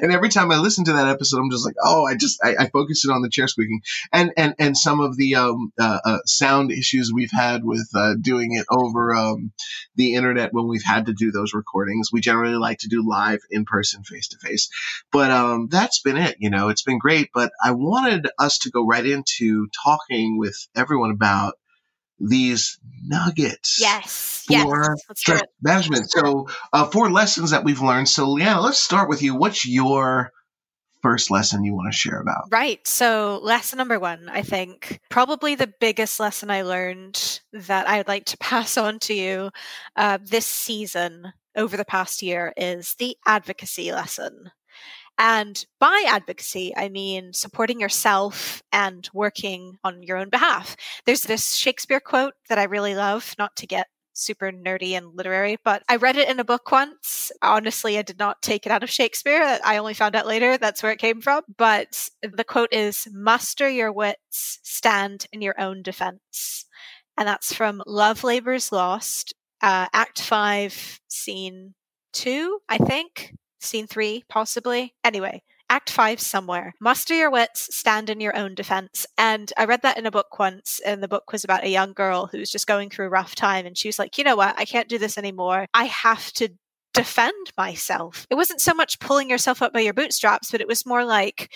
And 0.02 0.12
every 0.12 0.28
time 0.28 0.50
I 0.50 0.58
listen 0.58 0.84
to 0.84 0.92
that 0.94 1.08
episode, 1.08 1.38
I'm 1.38 1.50
just 1.50 1.64
like, 1.64 1.76
oh, 1.82 2.04
I 2.04 2.16
just 2.16 2.40
I, 2.42 2.56
I 2.58 2.68
focus 2.68 3.04
it 3.04 3.10
on 3.10 3.22
the 3.22 3.28
chair 3.28 3.48
squeaking, 3.48 3.82
and 4.12 4.32
and 4.36 4.54
and 4.58 4.76
some 4.76 5.00
of 5.00 5.16
the 5.16 5.36
um, 5.36 5.72
uh, 5.78 5.98
uh, 6.04 6.18
sound 6.26 6.72
issues 6.72 7.12
we've 7.12 7.30
had 7.32 7.64
with 7.64 7.88
uh, 7.94 8.14
doing 8.20 8.54
it 8.54 8.66
over 8.70 9.14
um, 9.14 9.52
the 9.96 10.14
internet 10.14 10.52
when 10.52 10.68
we've 10.68 10.84
had 10.84 11.06
to 11.06 11.12
do 11.12 11.30
those 11.30 11.54
recordings. 11.54 12.10
We 12.12 12.20
generally 12.20 12.56
like 12.56 12.78
to 12.78 12.88
do 12.88 13.08
live 13.08 13.40
in 13.50 13.64
person, 13.64 14.02
face 14.04 14.28
to 14.28 14.38
face, 14.38 14.68
but 15.12 15.30
um, 15.30 15.68
that's 15.70 16.00
been 16.02 16.16
it. 16.16 16.36
You 16.38 16.50
know, 16.50 16.68
it's 16.68 16.82
been 16.82 16.98
great. 16.98 17.30
But 17.34 17.52
I 17.62 17.72
wanted 17.72 18.28
us 18.38 18.58
to 18.58 18.70
go 18.70 18.86
right 18.86 19.06
into 19.06 19.68
talking 19.84 20.38
with 20.38 20.56
everyone 20.74 21.10
about 21.10 21.54
these 22.18 22.78
nuggets 23.04 23.78
yes 23.80 24.36
for 24.46 24.52
yes. 24.52 25.02
stress 25.14 25.42
management. 25.62 26.10
So, 26.10 26.48
uh, 26.72 26.86
four 26.86 27.10
lessons 27.10 27.50
that 27.50 27.64
we've 27.64 27.80
learned. 27.80 28.08
So, 28.08 28.30
Leanna, 28.30 28.60
let's 28.60 28.78
start 28.78 29.08
with 29.08 29.22
you. 29.22 29.34
What's 29.34 29.66
your 29.66 30.32
first 31.02 31.30
lesson 31.30 31.64
you 31.64 31.74
want 31.74 31.92
to 31.92 31.96
share 31.96 32.20
about? 32.20 32.44
Right. 32.50 32.86
So, 32.86 33.40
lesson 33.42 33.78
number 33.78 33.98
one, 33.98 34.28
I 34.28 34.42
think, 34.42 35.00
probably 35.10 35.54
the 35.54 35.72
biggest 35.80 36.20
lesson 36.20 36.50
I 36.50 36.62
learned 36.62 37.40
that 37.52 37.88
I'd 37.88 38.08
like 38.08 38.26
to 38.26 38.36
pass 38.40 38.76
on 38.76 38.98
to 39.00 39.14
you 39.14 39.50
uh, 39.96 40.18
this 40.22 40.46
season 40.46 41.32
over 41.56 41.76
the 41.76 41.84
past 41.84 42.22
year 42.22 42.52
is 42.56 42.94
the 42.98 43.16
advocacy 43.26 43.92
lesson. 43.92 44.50
And 45.18 45.64
by 45.80 46.04
advocacy, 46.06 46.74
I 46.76 46.88
mean 46.88 47.32
supporting 47.32 47.80
yourself 47.80 48.62
and 48.72 49.08
working 49.14 49.78
on 49.82 50.02
your 50.02 50.18
own 50.18 50.28
behalf. 50.28 50.76
There's 51.06 51.22
this 51.22 51.54
Shakespeare 51.54 52.00
quote 52.00 52.34
that 52.48 52.58
I 52.58 52.64
really 52.64 52.94
love, 52.94 53.34
not 53.38 53.56
to 53.56 53.66
get 53.66 53.86
super 54.12 54.50
nerdy 54.50 54.92
and 54.92 55.14
literary, 55.14 55.58
but 55.64 55.82
I 55.88 55.96
read 55.96 56.16
it 56.16 56.28
in 56.28 56.40
a 56.40 56.44
book 56.44 56.70
once. 56.70 57.30
Honestly, 57.42 57.98
I 57.98 58.02
did 58.02 58.18
not 58.18 58.42
take 58.42 58.66
it 58.66 58.72
out 58.72 58.82
of 58.82 58.90
Shakespeare. 58.90 59.58
I 59.64 59.76
only 59.76 59.94
found 59.94 60.16
out 60.16 60.26
later 60.26 60.56
that's 60.58 60.82
where 60.82 60.92
it 60.92 60.98
came 60.98 61.20
from. 61.20 61.42
But 61.56 62.10
the 62.22 62.44
quote 62.44 62.72
is 62.72 63.06
Muster 63.12 63.68
your 63.68 63.92
wits, 63.92 64.58
stand 64.62 65.26
in 65.32 65.42
your 65.42 65.58
own 65.60 65.82
defense. 65.82 66.64
And 67.16 67.26
that's 67.26 67.54
from 67.54 67.82
Love 67.86 68.24
Labor's 68.24 68.72
Lost, 68.72 69.34
uh, 69.62 69.86
Act 69.92 70.20
5, 70.20 71.00
Scene 71.08 71.74
2, 72.12 72.58
I 72.68 72.78
think 72.78 73.34
scene 73.66 73.86
three, 73.86 74.24
possibly. 74.28 74.94
Anyway, 75.04 75.42
Act 75.68 75.90
five 75.90 76.20
somewhere. 76.20 76.74
Muster 76.80 77.14
your 77.14 77.30
wits, 77.30 77.74
stand 77.74 78.08
in 78.08 78.20
your 78.20 78.36
own 78.36 78.54
defense. 78.54 79.04
And 79.18 79.52
I 79.56 79.64
read 79.64 79.82
that 79.82 79.98
in 79.98 80.06
a 80.06 80.12
book 80.12 80.38
once, 80.38 80.80
and 80.86 81.02
the 81.02 81.08
book 81.08 81.32
was 81.32 81.42
about 81.42 81.64
a 81.64 81.68
young 81.68 81.92
girl 81.92 82.26
who 82.26 82.38
was 82.38 82.52
just 82.52 82.68
going 82.68 82.88
through 82.88 83.06
a 83.06 83.10
rough 83.10 83.34
time. 83.34 83.66
And 83.66 83.76
she 83.76 83.88
was 83.88 83.98
like, 83.98 84.16
you 84.16 84.22
know 84.22 84.36
what? 84.36 84.54
I 84.56 84.64
can't 84.64 84.88
do 84.88 84.98
this 84.98 85.18
anymore. 85.18 85.66
I 85.74 85.86
have 85.86 86.32
to 86.34 86.50
defend 86.94 87.52
myself. 87.58 88.26
It 88.30 88.36
wasn't 88.36 88.60
so 88.60 88.74
much 88.74 89.00
pulling 89.00 89.28
yourself 89.28 89.60
up 89.60 89.72
by 89.72 89.80
your 89.80 89.92
bootstraps, 89.92 90.52
but 90.52 90.60
it 90.60 90.68
was 90.68 90.86
more 90.86 91.04
like, 91.04 91.52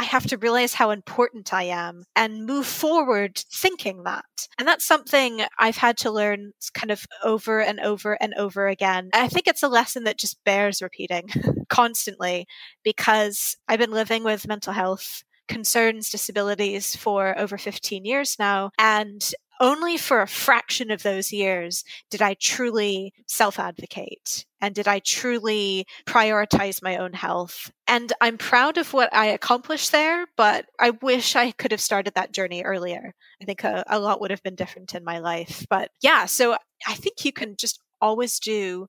I 0.00 0.04
have 0.04 0.26
to 0.28 0.38
realize 0.38 0.72
how 0.72 0.92
important 0.92 1.52
I 1.52 1.64
am 1.64 2.04
and 2.16 2.46
move 2.46 2.64
forward 2.64 3.36
thinking 3.36 4.04
that. 4.04 4.24
And 4.58 4.66
that's 4.66 4.86
something 4.86 5.42
I've 5.58 5.76
had 5.76 5.98
to 5.98 6.10
learn 6.10 6.52
kind 6.72 6.90
of 6.90 7.04
over 7.22 7.60
and 7.60 7.78
over 7.80 8.14
and 8.14 8.32
over 8.38 8.66
again. 8.66 9.10
I 9.12 9.28
think 9.28 9.46
it's 9.46 9.62
a 9.62 9.68
lesson 9.68 10.04
that 10.04 10.16
just 10.16 10.42
bears 10.42 10.80
repeating 10.80 11.28
constantly 11.68 12.46
because 12.82 13.58
I've 13.68 13.78
been 13.78 13.90
living 13.90 14.24
with 14.24 14.48
mental 14.48 14.72
health 14.72 15.22
concerns, 15.48 16.08
disabilities 16.08 16.96
for 16.96 17.38
over 17.38 17.58
15 17.58 18.06
years 18.06 18.36
now. 18.38 18.70
And 18.78 19.22
only 19.60 19.98
for 19.98 20.22
a 20.22 20.26
fraction 20.26 20.90
of 20.90 21.02
those 21.02 21.32
years 21.32 21.84
did 22.10 22.22
I 22.22 22.34
truly 22.34 23.12
self 23.26 23.58
advocate 23.58 24.46
and 24.60 24.74
did 24.74 24.88
I 24.88 25.00
truly 25.00 25.86
prioritize 26.06 26.82
my 26.82 26.96
own 26.96 27.12
health. 27.12 27.70
And 27.86 28.12
I'm 28.20 28.38
proud 28.38 28.78
of 28.78 28.92
what 28.92 29.14
I 29.14 29.26
accomplished 29.26 29.92
there, 29.92 30.26
but 30.36 30.66
I 30.78 30.90
wish 30.90 31.36
I 31.36 31.52
could 31.52 31.72
have 31.72 31.80
started 31.80 32.14
that 32.14 32.32
journey 32.32 32.62
earlier. 32.62 33.14
I 33.40 33.44
think 33.44 33.62
a, 33.64 33.84
a 33.86 33.98
lot 33.98 34.20
would 34.20 34.30
have 34.30 34.42
been 34.42 34.54
different 34.54 34.94
in 34.94 35.04
my 35.04 35.18
life. 35.18 35.66
But 35.68 35.90
yeah, 36.00 36.24
so 36.26 36.56
I 36.86 36.94
think 36.94 37.24
you 37.24 37.32
can 37.32 37.56
just 37.56 37.80
always 38.00 38.40
do 38.40 38.86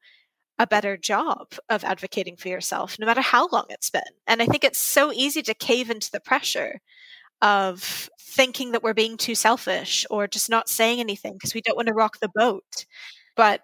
a 0.58 0.68
better 0.68 0.96
job 0.96 1.54
of 1.70 1.84
advocating 1.84 2.38
for 2.38 2.48
yourself, 2.48 2.98
no 3.00 3.06
matter 3.08 3.22
how 3.22 3.48
long 3.52 3.66
it's 3.70 3.90
been. 3.90 4.02
And 4.28 4.42
I 4.42 4.46
think 4.46 4.64
it's 4.64 4.78
so 4.78 5.12
easy 5.12 5.42
to 5.42 5.54
cave 5.54 5.90
into 5.90 6.12
the 6.12 6.20
pressure 6.20 6.80
of 7.42 8.10
thinking 8.20 8.72
that 8.72 8.84
we're 8.84 8.94
being 8.94 9.18
too 9.18 9.36
selfish 9.36 10.06
or 10.10 10.28
just 10.28 10.50
not 10.50 10.70
saying 10.70 11.00
anything 11.00 11.34
because 11.34 11.54
we 11.54 11.62
don't 11.62 11.76
want 11.76 11.88
to 11.88 11.94
rock 11.94 12.20
the 12.20 12.32
boat. 12.34 12.86
But 13.36 13.62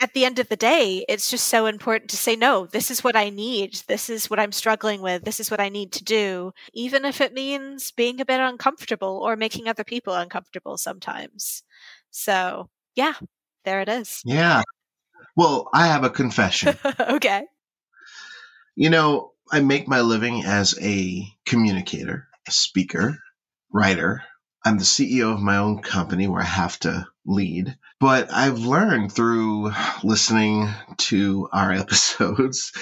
at 0.00 0.12
the 0.12 0.24
end 0.24 0.38
of 0.38 0.48
the 0.48 0.56
day, 0.56 1.04
it's 1.08 1.30
just 1.30 1.48
so 1.48 1.66
important 1.66 2.10
to 2.10 2.16
say, 2.16 2.36
no, 2.36 2.66
this 2.66 2.90
is 2.90 3.04
what 3.04 3.16
I 3.16 3.30
need. 3.30 3.76
This 3.86 4.10
is 4.10 4.28
what 4.28 4.40
I'm 4.40 4.52
struggling 4.52 5.00
with. 5.00 5.24
This 5.24 5.40
is 5.40 5.50
what 5.50 5.60
I 5.60 5.68
need 5.68 5.92
to 5.92 6.04
do, 6.04 6.52
even 6.72 7.04
if 7.04 7.20
it 7.20 7.32
means 7.32 7.92
being 7.92 8.20
a 8.20 8.24
bit 8.24 8.40
uncomfortable 8.40 9.20
or 9.22 9.36
making 9.36 9.68
other 9.68 9.84
people 9.84 10.14
uncomfortable 10.14 10.76
sometimes. 10.76 11.62
So, 12.10 12.68
yeah, 12.94 13.14
there 13.64 13.80
it 13.80 13.88
is. 13.88 14.20
Yeah. 14.24 14.62
Well, 15.36 15.70
I 15.72 15.86
have 15.86 16.04
a 16.04 16.10
confession. 16.10 16.76
okay. 17.00 17.44
You 18.76 18.90
know, 18.90 19.32
I 19.52 19.60
make 19.60 19.88
my 19.88 20.00
living 20.00 20.44
as 20.44 20.76
a 20.80 21.26
communicator 21.46 22.28
a 22.46 22.52
speaker, 22.52 23.18
writer. 23.72 24.22
I'm 24.64 24.78
the 24.78 24.84
CEO 24.84 25.34
of 25.34 25.40
my 25.40 25.58
own 25.58 25.82
company 25.82 26.26
where 26.26 26.40
I 26.40 26.46
have 26.46 26.78
to 26.80 27.06
lead. 27.26 27.76
But 28.00 28.32
I've 28.32 28.58
learned 28.58 29.12
through 29.12 29.72
listening 30.02 30.68
to 30.98 31.48
our 31.52 31.72
episodes, 31.84 32.72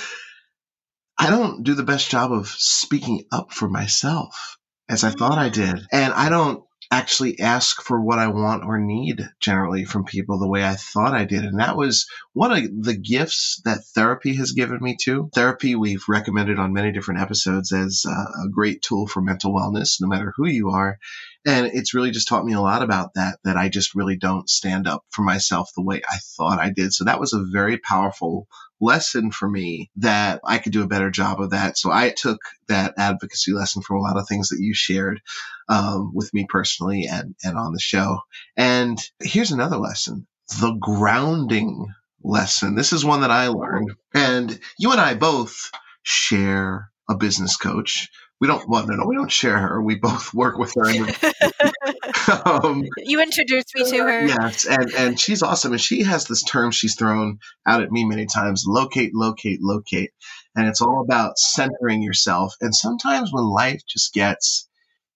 I 1.19 1.31
don't 1.31 1.63
do 1.63 1.75
the 1.75 1.85
best 1.85 2.11
job 2.11 2.33
of 2.33 2.49
speaking 2.49 3.25
up 3.31 3.53
for 3.53 3.69
myself 3.69 4.57
as 4.89 5.05
I 5.05 5.11
thought 5.11 5.39
I 5.39 5.49
did. 5.49 5.87
And 5.93 6.13
I 6.13 6.29
don't 6.29 6.65
actually 6.93 7.41
ask 7.41 7.81
for 7.81 7.99
what 7.99 8.19
I 8.19 8.27
want 8.29 8.65
or 8.65 8.79
need 8.79 9.27
generally 9.41 9.87
from 9.87 10.05
people 10.05 10.39
the 10.39 10.47
way 10.47 10.63
I 10.63 10.75
thought 10.75 11.15
I 11.15 11.25
did. 11.25 11.43
And 11.43 11.59
that 11.59 11.75
was 11.75 12.07
one 12.35 12.53
of 12.53 12.85
the 12.85 12.95
gifts 12.95 13.63
that 13.65 13.87
therapy 13.95 14.37
has 14.37 14.53
given 14.53 14.79
me 14.79 14.99
too. 15.01 15.31
Therapy, 15.35 15.75
we've 15.75 16.05
recommended 16.07 16.59
on 16.59 16.75
many 16.75 16.93
different 16.93 17.21
episodes 17.21 17.73
as 17.73 18.05
a 18.05 18.49
great 18.51 18.83
tool 18.83 19.07
for 19.07 19.23
mental 19.23 19.55
wellness, 19.55 20.03
no 20.03 20.07
matter 20.07 20.35
who 20.37 20.47
you 20.47 20.69
are. 20.69 20.99
And 21.47 21.67
it's 21.67 21.95
really 21.95 22.11
just 22.11 22.29
taught 22.29 22.45
me 22.45 22.53
a 22.53 22.61
lot 22.61 22.83
about 22.83 23.15
that, 23.15 23.39
that 23.43 23.57
I 23.57 23.71
just 23.71 23.95
really 23.95 24.17
don't 24.17 24.49
stand 24.49 24.87
up 24.87 25.03
for 25.09 25.23
myself 25.23 25.71
the 25.75 25.83
way 25.83 26.03
I 26.07 26.19
thought 26.37 26.61
I 26.61 26.71
did. 26.71 26.93
So 26.93 27.05
that 27.05 27.19
was 27.19 27.33
a 27.33 27.43
very 27.43 27.79
powerful 27.79 28.47
lesson 28.83 29.31
for 29.31 29.49
me 29.49 29.91
that 29.97 30.41
I 30.45 30.59
could 30.59 30.73
do 30.73 30.83
a 30.83 30.89
better 30.89 31.11
job 31.11 31.41
of 31.41 31.51
that. 31.51 31.79
So 31.79 31.91
I 31.91 32.11
took 32.11 32.41
that 32.69 32.95
advocacy 32.99 33.53
lesson 33.53 33.83
from 33.83 33.99
a 33.99 34.01
lot 34.01 34.19
of 34.19 34.29
things 34.29 34.51
that 34.51 34.61
you 34.61 34.75
shared 34.75 35.23
um, 35.69 36.13
with 36.15 36.35
me 36.35 36.47
personally 36.49 37.07
and, 37.11 37.35
and 37.45 37.57
on 37.57 37.73
the 37.73 37.81
show. 37.81 38.19
And 38.57 38.99
here's 39.21 39.53
another 39.53 39.79
lesson 39.79 40.27
the 40.61 40.77
grounding 40.81 41.87
lesson. 42.23 42.75
This 42.75 42.93
is 42.93 43.05
one 43.05 43.23
that 43.23 43.31
I 43.31 43.49
learned. 43.49 43.93
And 44.15 44.59
you 44.79 44.93
and 44.93 45.01
I 45.01 45.15
both 45.15 45.71
share 46.03 46.91
a 47.09 47.17
business 47.17 47.57
coach 47.57 48.11
we 48.43 48.49
don't 48.49 48.69
well 48.69 48.85
no 48.89 48.97
no 48.97 49.07
we 49.07 49.15
don't 49.15 49.31
share 49.31 49.57
her 49.57 49.81
we 49.81 49.95
both 49.95 50.35
work 50.35 50.59
with 50.59 50.75
her 50.75 52.43
um, 52.45 52.85
you 52.99 53.23
introduced 53.23 53.73
me 53.77 53.89
to 53.89 53.99
her 53.99 54.27
yes 54.27 54.67
and 54.67 54.93
and 54.95 55.21
she's 55.21 55.45
awesome 55.45 55.73
and 55.73 55.81
she 55.81 56.03
has 56.03 56.27
this 56.27 56.43
term 56.43 56.73
she's 56.73 56.97
thrown 56.97 57.39
out 57.67 57.83
at 57.83 57.93
me 57.93 58.05
many 58.05 58.27
times 58.27 58.65
locate 58.67 59.15
locate 59.15 59.61
locate 59.63 60.11
and 60.57 60.67
it's 60.67 60.83
all 60.83 61.03
about 61.03 61.39
centering 61.39 62.03
yourself 62.03 62.53
and 62.61 62.75
sometimes 62.75 63.33
when 63.33 63.45
life 63.45 63.81
just 63.89 64.13
gets 64.13 64.69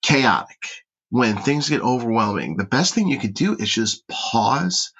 chaotic 0.02 0.62
when 1.10 1.36
things 1.36 1.68
get 1.68 1.82
overwhelming 1.82 2.56
the 2.56 2.64
best 2.64 2.94
thing 2.94 3.08
you 3.08 3.18
could 3.18 3.34
do 3.34 3.54
is 3.54 3.68
just 3.68 4.06
pause 4.06 4.92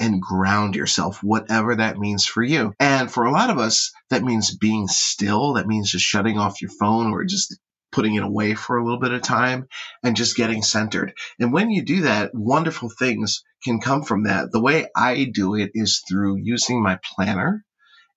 and 0.00 0.22
ground 0.22 0.74
yourself, 0.74 1.22
whatever 1.22 1.76
that 1.76 1.98
means 1.98 2.26
for 2.26 2.42
you. 2.42 2.72
And 2.80 3.12
for 3.12 3.24
a 3.24 3.30
lot 3.30 3.50
of 3.50 3.58
us, 3.58 3.92
that 4.10 4.24
means 4.24 4.56
being 4.56 4.88
still. 4.88 5.52
That 5.52 5.68
means 5.68 5.92
just 5.92 6.04
shutting 6.04 6.38
off 6.38 6.60
your 6.60 6.70
phone 6.70 7.12
or 7.12 7.24
just 7.24 7.56
putting 7.92 8.14
it 8.14 8.24
away 8.24 8.54
for 8.54 8.76
a 8.76 8.82
little 8.82 8.98
bit 8.98 9.12
of 9.12 9.22
time 9.22 9.68
and 10.02 10.16
just 10.16 10.36
getting 10.36 10.62
centered. 10.62 11.12
And 11.38 11.52
when 11.52 11.70
you 11.70 11.84
do 11.84 12.02
that, 12.02 12.34
wonderful 12.34 12.90
things 12.90 13.44
can 13.62 13.80
come 13.80 14.02
from 14.02 14.24
that. 14.24 14.50
The 14.50 14.60
way 14.60 14.86
I 14.96 15.24
do 15.32 15.54
it 15.54 15.70
is 15.74 16.02
through 16.08 16.38
using 16.38 16.82
my 16.82 16.98
planner 17.14 17.64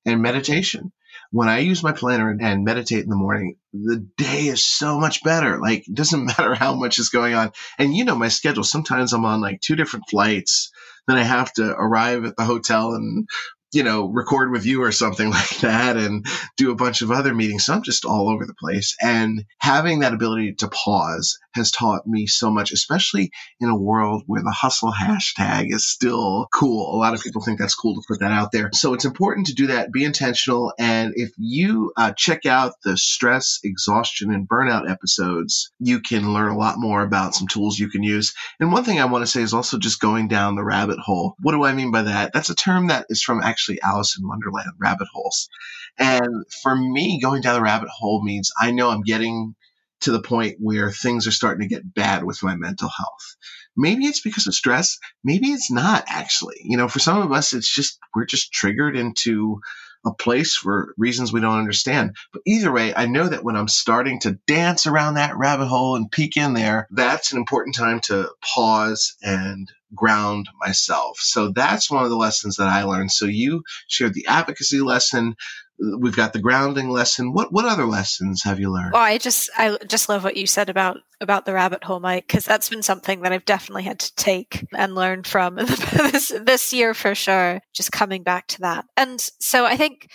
and 0.05 0.22
meditation. 0.22 0.91
When 1.32 1.50
I 1.50 1.60
use 1.60 1.84
my 1.84 1.91
planner 1.91 2.29
and 2.29 2.63
meditate 2.63 3.03
in 3.03 3.10
the 3.10 3.15
morning, 3.15 3.55
the 3.74 4.08
day 4.17 4.48
is 4.48 4.65
so 4.65 5.00
much 5.00 5.24
better. 5.24 5.60
Like, 5.60 5.88
it 5.88 5.94
doesn't 5.94 6.25
matter 6.38 6.55
how 6.55 6.75
much 6.75 7.00
is 7.00 7.10
going 7.10 7.34
on. 7.34 7.51
And 7.77 7.96
you 7.96 8.05
know 8.05 8.15
my 8.15 8.29
schedule. 8.29 8.63
Sometimes 8.63 9.13
I'm 9.13 9.25
on 9.25 9.41
like 9.41 9.62
two 9.62 9.75
different 9.75 10.05
flights. 10.10 10.72
Then 11.08 11.17
I 11.17 11.24
have 11.24 11.51
to 11.53 11.72
arrive 11.72 12.25
at 12.25 12.36
the 12.36 12.46
hotel 12.46 12.94
and 12.94 13.27
you 13.75 13.84
know, 13.84 14.05
record 14.05 14.51
with 14.51 14.65
you 14.65 14.82
or 14.82 14.91
something 14.94 15.29
like 15.32 15.58
that 15.60 15.98
and 15.98 16.25
do 16.55 16.72
a 16.72 16.75
bunch 16.75 17.01
of 17.01 17.12
other 17.12 17.36
meetings. 17.36 17.65
So 17.65 17.74
I'm 17.74 17.84
just 17.84 18.05
all 18.05 18.29
over 18.29 18.46
the 18.46 18.53
place. 18.53 18.96
And 19.01 19.44
having 19.60 20.00
that 20.00 20.13
ability 20.13 20.53
to 20.55 20.70
pause 20.70 21.38
has 21.53 21.72
taught 21.72 22.08
me 22.08 22.25
so 22.25 22.50
much, 22.50 22.72
especially 22.72 23.32
in 23.60 23.70
a 23.70 23.77
world 23.77 24.24
where 24.27 24.44
the 24.44 24.51
hustle 24.51 24.91
hashtag 24.91 25.74
is 25.74 25.86
still 25.86 26.48
cool. 26.53 26.96
A 26.96 26.98
lot 26.98 27.13
of 27.13 27.22
people 27.22 27.41
think 27.41 27.60
that's 27.60 27.75
cool 27.75 27.96
to 27.96 28.01
put 28.08 28.20
that 28.20 28.32
out 28.32 28.51
there. 28.51 28.70
So 28.74 28.94
it's 28.94 29.05
important 29.05 29.48
to 29.48 29.53
do 29.53 29.67
that, 29.67 29.91
be 29.91 30.03
intentional. 30.03 30.74
And 30.79 31.13
if 31.15 31.32
you 31.38 31.91
uh, 31.98 32.13
check 32.15 32.46
out 32.46 32.74
the 32.84 32.98
stress, 32.98 33.60
exhaustion, 33.63 34.34
and 34.34 34.48
burnout 34.48 34.89
episodes, 34.89 35.72
you 35.79 36.00
can 36.00 36.34
learn 36.34 36.51
a 36.51 36.58
lot 36.58 36.75
more 36.77 37.01
about 37.01 37.36
some 37.36 37.48
tools 37.48 37.79
you 37.79 37.89
can 37.89 38.03
use. 38.03 38.34
And 38.60 38.72
one 38.72 38.84
thing 38.84 39.00
I 39.00 39.05
want 39.05 39.24
to 39.24 39.32
say 39.32 39.41
is 39.41 39.53
also 39.53 39.77
just 39.77 40.00
going 40.00 40.27
down 40.27 40.55
the 40.55 40.63
rabbit 40.63 41.00
hole. 41.00 41.36
What 41.41 41.53
do 41.53 41.63
I 41.63 41.74
mean 41.74 41.91
by 41.91 42.03
that? 42.03 42.32
That's 42.34 42.50
a 42.50 42.55
term 42.55 42.88
that 42.88 43.08
is 43.10 43.22
from 43.22 43.41
actually 43.65 43.81
Alice 43.81 44.17
in 44.19 44.27
Wonderland, 44.27 44.72
rabbit 44.79 45.07
holes. 45.12 45.50
And 45.98 46.45
for 46.62 46.75
me, 46.75 47.19
going 47.22 47.41
down 47.41 47.55
the 47.55 47.62
rabbit 47.62 47.89
hole 47.89 48.24
means 48.24 48.51
I 48.60 48.72
know 48.72 48.89
I'm 48.89 49.01
getting 49.01 49.55
to 50.01 50.12
the 50.12 50.22
point 50.22 50.57
where 50.60 50.91
things 50.91 51.25
are 51.25 51.31
starting 51.31 51.67
to 51.67 51.74
get 51.74 51.93
bad 51.93 52.24
with 52.24 52.43
my 52.43 52.55
mental 52.55 52.89
health. 52.89 53.36
Maybe 53.75 54.05
it's 54.05 54.22
because 54.22 54.45
of 54.45 54.53
stress. 54.53 54.98
Maybe 55.24 55.48
it's 55.48 55.72
not 55.72 56.03
actually. 56.07 56.57
You 56.63 56.77
know, 56.77 56.88
for 56.88 57.00
some 57.00 57.22
of 57.22 57.31
us, 57.31 57.53
it's 57.53 57.74
just, 57.74 57.98
we're 58.13 58.25
just 58.25 58.51
triggered 58.51 58.95
into 58.95 59.60
a 60.05 60.13
place 60.13 60.55
for 60.55 60.93
reasons 60.97 61.33
we 61.33 61.41
don't 61.41 61.59
understand. 61.59 62.15
But 62.33 62.43
either 62.45 62.71
way, 62.71 62.93
I 62.95 63.05
know 63.05 63.27
that 63.27 63.43
when 63.43 63.55
I'm 63.55 63.67
starting 63.67 64.19
to 64.21 64.39
dance 64.47 64.85
around 64.85 65.15
that 65.15 65.38
rabbit 65.38 65.67
hole 65.67 65.95
and 65.95 66.12
peek 66.12 66.38
in 66.38 66.53
there, 66.53 66.88
that's 66.91 67.31
an 67.31 67.38
important 67.38 67.75
time 67.75 68.00
to 68.01 68.29
pause 68.41 69.15
and 69.21 69.71
ground 69.95 70.50
myself. 70.59 71.17
So 71.19 71.51
that's 71.51 71.89
one 71.89 72.03
of 72.03 72.09
the 72.09 72.17
lessons 72.17 72.57
that 72.57 72.67
I 72.67 72.83
learned. 72.83 73.12
So 73.12 73.25
you 73.25 73.63
shared 73.88 74.13
the 74.13 74.27
advocacy 74.27 74.81
lesson. 74.81 75.35
We've 75.77 76.15
got 76.15 76.34
the 76.34 76.39
grounding 76.39 76.89
lesson. 76.89 77.34
What 77.34 77.51
what 77.51 77.65
other 77.65 77.86
lessons 77.86 78.44
have 78.44 78.60
you 78.60 78.72
learned? 78.72 78.94
Well, 78.94 79.01
I 79.01 79.17
just 79.17 79.50
I 79.58 79.77
just 79.88 80.08
love 80.08 80.24
what 80.24 80.38
you 80.38 80.48
said 80.48 80.70
about 80.70 80.98
about 81.20 81.46
the 81.46 81.53
rabbit 81.53 81.84
hole, 81.84 82.00
Mike, 82.00 82.27
because 82.27 82.46
that's 82.46 82.70
been 82.70 82.84
something 82.84 83.22
that 83.22 83.34
I've 83.34 83.46
definitely 83.46 83.84
had 83.84 84.00
to 84.00 84.15
take 84.15 84.65
and 84.74 84.96
learn 84.96 85.24
from 85.24 85.55
this 85.55 86.34
this 86.41 86.72
year 86.72 86.94
for 86.94 87.13
sure. 87.13 87.60
Just 87.74 87.91
coming 87.91 88.24
back 88.24 88.48
to 88.48 88.62
that, 88.62 88.86
and 88.96 89.20
so 89.39 89.65
I 89.65 89.75
think 89.75 90.10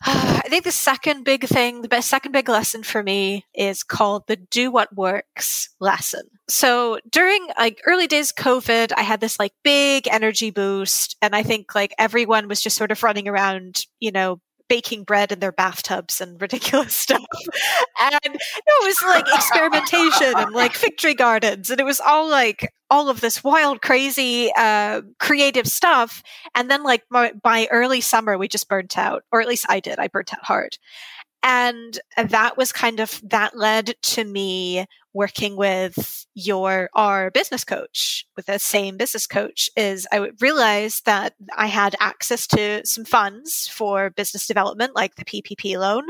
I 0.02 0.46
think 0.48 0.64
the 0.64 0.72
second 0.72 1.24
big 1.24 1.44
thing, 1.44 1.82
the 1.82 2.00
second 2.00 2.32
big 2.32 2.48
lesson 2.48 2.82
for 2.82 3.02
me 3.02 3.44
is 3.54 3.82
called 3.82 4.26
the 4.26 4.36
do 4.36 4.70
what 4.70 4.94
works 4.96 5.68
lesson. 5.78 6.22
So 6.48 6.98
during 7.10 7.46
like 7.58 7.82
early 7.86 8.06
days 8.06 8.32
COVID, 8.32 8.92
I 8.96 9.02
had 9.02 9.20
this 9.20 9.38
like 9.38 9.52
big 9.62 10.08
energy 10.10 10.50
boost 10.50 11.16
and 11.20 11.36
I 11.36 11.42
think 11.42 11.74
like 11.74 11.94
everyone 11.98 12.48
was 12.48 12.62
just 12.62 12.76
sort 12.76 12.92
of 12.92 13.02
running 13.02 13.28
around, 13.28 13.84
you 14.00 14.10
know, 14.10 14.40
baking 14.70 15.02
bread 15.02 15.32
in 15.32 15.40
their 15.40 15.52
bathtubs 15.52 16.20
and 16.20 16.40
ridiculous 16.40 16.94
stuff. 16.96 17.24
and 18.00 18.20
it 18.24 18.86
was 18.86 19.02
like 19.02 19.26
experimentation 19.34 20.32
and 20.38 20.54
like 20.54 20.72
tree 20.96 21.12
gardens. 21.12 21.68
And 21.68 21.80
it 21.80 21.84
was 21.84 22.00
all 22.00 22.30
like 22.30 22.72
all 22.88 23.10
of 23.10 23.20
this 23.20 23.42
wild, 23.44 23.82
crazy, 23.82 24.50
uh, 24.56 25.02
creative 25.18 25.66
stuff. 25.66 26.22
And 26.54 26.70
then 26.70 26.84
like 26.84 27.02
my, 27.10 27.32
by 27.42 27.68
early 27.70 28.00
summer, 28.00 28.38
we 28.38 28.48
just 28.48 28.68
burnt 28.68 28.96
out, 28.96 29.24
or 29.32 29.40
at 29.40 29.48
least 29.48 29.66
I 29.68 29.80
did. 29.80 29.98
I 29.98 30.06
burnt 30.06 30.32
out 30.32 30.44
hard. 30.44 30.78
And 31.42 31.98
that 32.16 32.56
was 32.56 32.72
kind 32.72 33.00
of, 33.00 33.20
that 33.24 33.56
led 33.56 33.94
to 34.02 34.24
me 34.24 34.86
working 35.12 35.56
with 35.56 36.26
your 36.34 36.88
our 36.94 37.30
business 37.30 37.64
coach 37.64 38.26
with 38.36 38.46
the 38.46 38.58
same 38.58 38.96
business 38.96 39.26
coach 39.26 39.68
is 39.76 40.06
i 40.12 40.30
realized 40.40 41.04
that 41.04 41.34
i 41.56 41.66
had 41.66 41.96
access 41.98 42.46
to 42.46 42.84
some 42.86 43.04
funds 43.04 43.66
for 43.68 44.10
business 44.10 44.46
development 44.46 44.94
like 44.94 45.16
the 45.16 45.24
ppp 45.24 45.76
loan 45.76 46.04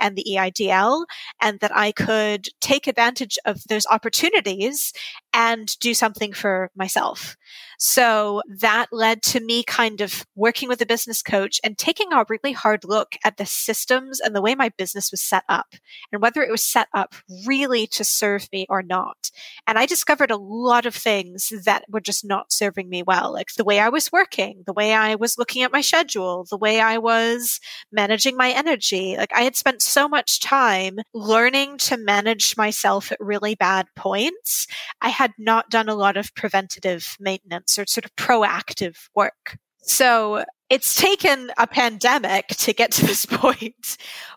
and 0.00 0.16
the 0.16 0.24
eidl 0.30 1.04
and 1.42 1.60
that 1.60 1.74
i 1.76 1.92
could 1.92 2.48
take 2.60 2.86
advantage 2.86 3.38
of 3.44 3.62
those 3.68 3.86
opportunities 3.90 4.92
and 5.34 5.78
do 5.78 5.92
something 5.92 6.32
for 6.32 6.70
myself 6.74 7.36
so 7.78 8.42
that 8.48 8.86
led 8.90 9.22
to 9.22 9.40
me 9.40 9.62
kind 9.62 10.00
of 10.00 10.26
working 10.34 10.68
with 10.68 10.82
a 10.82 10.86
business 10.86 11.22
coach 11.22 11.60
and 11.62 11.78
taking 11.78 12.12
a 12.12 12.24
really 12.28 12.52
hard 12.52 12.84
look 12.84 13.14
at 13.24 13.36
the 13.36 13.46
systems 13.46 14.18
and 14.18 14.34
the 14.34 14.42
way 14.42 14.56
my 14.56 14.68
business 14.76 15.12
was 15.12 15.20
set 15.20 15.44
up 15.48 15.74
and 16.12 16.20
whether 16.20 16.42
it 16.42 16.50
was 16.50 16.64
set 16.64 16.88
up 16.92 17.14
really 17.46 17.86
to 17.86 18.02
serve 18.02 18.48
me 18.52 18.66
or 18.68 18.82
not. 18.82 19.30
And 19.66 19.78
I 19.78 19.86
discovered 19.86 20.32
a 20.32 20.36
lot 20.36 20.86
of 20.86 20.94
things 20.94 21.52
that 21.64 21.84
were 21.88 22.00
just 22.00 22.24
not 22.24 22.52
serving 22.52 22.88
me 22.88 23.04
well, 23.04 23.32
like 23.32 23.54
the 23.54 23.64
way 23.64 23.78
I 23.78 23.90
was 23.90 24.10
working, 24.10 24.64
the 24.66 24.72
way 24.72 24.92
I 24.92 25.14
was 25.14 25.38
looking 25.38 25.62
at 25.62 25.72
my 25.72 25.80
schedule, 25.80 26.46
the 26.50 26.58
way 26.58 26.80
I 26.80 26.98
was 26.98 27.60
managing 27.92 28.36
my 28.36 28.50
energy. 28.50 29.16
Like 29.16 29.32
I 29.32 29.42
had 29.42 29.54
spent 29.54 29.82
so 29.82 30.08
much 30.08 30.40
time 30.40 30.98
learning 31.14 31.78
to 31.78 31.96
manage 31.96 32.56
myself 32.56 33.12
at 33.12 33.20
really 33.20 33.54
bad 33.54 33.86
points. 33.94 34.66
I 35.00 35.10
had 35.10 35.32
not 35.38 35.70
done 35.70 35.88
a 35.88 35.94
lot 35.94 36.16
of 36.16 36.34
preventative 36.34 37.16
maintenance 37.20 37.67
or 37.76 37.86
sort 37.86 38.04
of 38.04 38.14
proactive 38.16 38.96
work. 39.14 39.58
So 39.82 40.44
it's 40.70 40.94
taken 40.94 41.50
a 41.58 41.66
pandemic 41.66 42.48
to 42.48 42.72
get 42.72 42.92
to 42.92 43.06
this 43.06 43.26
point. 43.30 43.96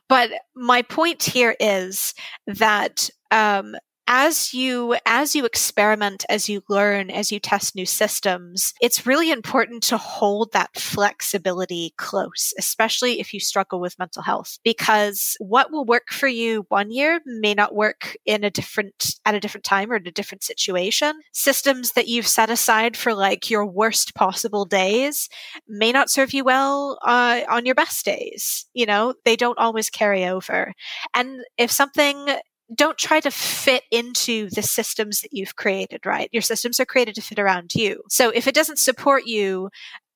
But 0.09 0.31
my 0.55 0.81
point 0.81 1.23
here 1.23 1.55
is 1.59 2.13
that 2.47 3.09
um, 3.29 3.75
as 4.13 4.53
you 4.53 4.97
as 5.05 5.33
you 5.35 5.45
experiment 5.45 6.25
as 6.27 6.49
you 6.49 6.61
learn 6.67 7.09
as 7.09 7.31
you 7.31 7.39
test 7.39 7.75
new 7.75 7.85
systems 7.85 8.73
it's 8.81 9.07
really 9.07 9.31
important 9.31 9.81
to 9.81 9.97
hold 9.97 10.51
that 10.51 10.69
flexibility 10.77 11.93
close 11.97 12.53
especially 12.59 13.21
if 13.21 13.33
you 13.33 13.39
struggle 13.39 13.79
with 13.79 13.97
mental 13.97 14.21
health 14.21 14.59
because 14.65 15.37
what 15.39 15.71
will 15.71 15.85
work 15.85 16.09
for 16.11 16.27
you 16.27 16.65
one 16.67 16.91
year 16.91 17.21
may 17.25 17.53
not 17.53 17.73
work 17.73 18.17
in 18.25 18.43
a 18.43 18.49
different 18.49 19.15
at 19.25 19.33
a 19.33 19.39
different 19.39 19.63
time 19.63 19.89
or 19.91 19.95
in 19.95 20.07
a 20.07 20.11
different 20.11 20.43
situation. 20.43 21.13
Systems 21.31 21.93
that 21.93 22.07
you've 22.07 22.27
set 22.27 22.49
aside 22.49 22.97
for 22.97 23.13
like 23.13 23.49
your 23.49 23.65
worst 23.65 24.13
possible 24.15 24.65
days 24.65 25.29
may 25.67 25.91
not 25.91 26.09
serve 26.09 26.33
you 26.33 26.43
well 26.43 26.99
uh, 27.05 27.41
on 27.49 27.65
your 27.65 27.75
best 27.75 28.03
days 28.03 28.65
you 28.73 28.85
know? 28.85 29.13
They 29.25 29.35
don't 29.35 29.57
always 29.57 29.89
carry 29.89 30.25
over. 30.25 30.73
And 31.13 31.41
if 31.57 31.71
something 31.71 32.37
don't 32.73 32.97
try 32.97 33.19
to 33.19 33.31
fit 33.31 33.83
into 33.91 34.49
the 34.49 34.61
systems 34.61 35.21
that 35.21 35.33
you've 35.33 35.55
created, 35.55 36.05
right? 36.05 36.29
Your 36.31 36.41
systems 36.41 36.79
are 36.79 36.85
created 36.85 37.15
to 37.15 37.21
fit 37.21 37.39
around 37.39 37.73
you. 37.75 38.01
So 38.09 38.29
if 38.29 38.47
it 38.47 38.55
doesn't 38.55 38.79
support 38.79 39.25
you 39.25 39.69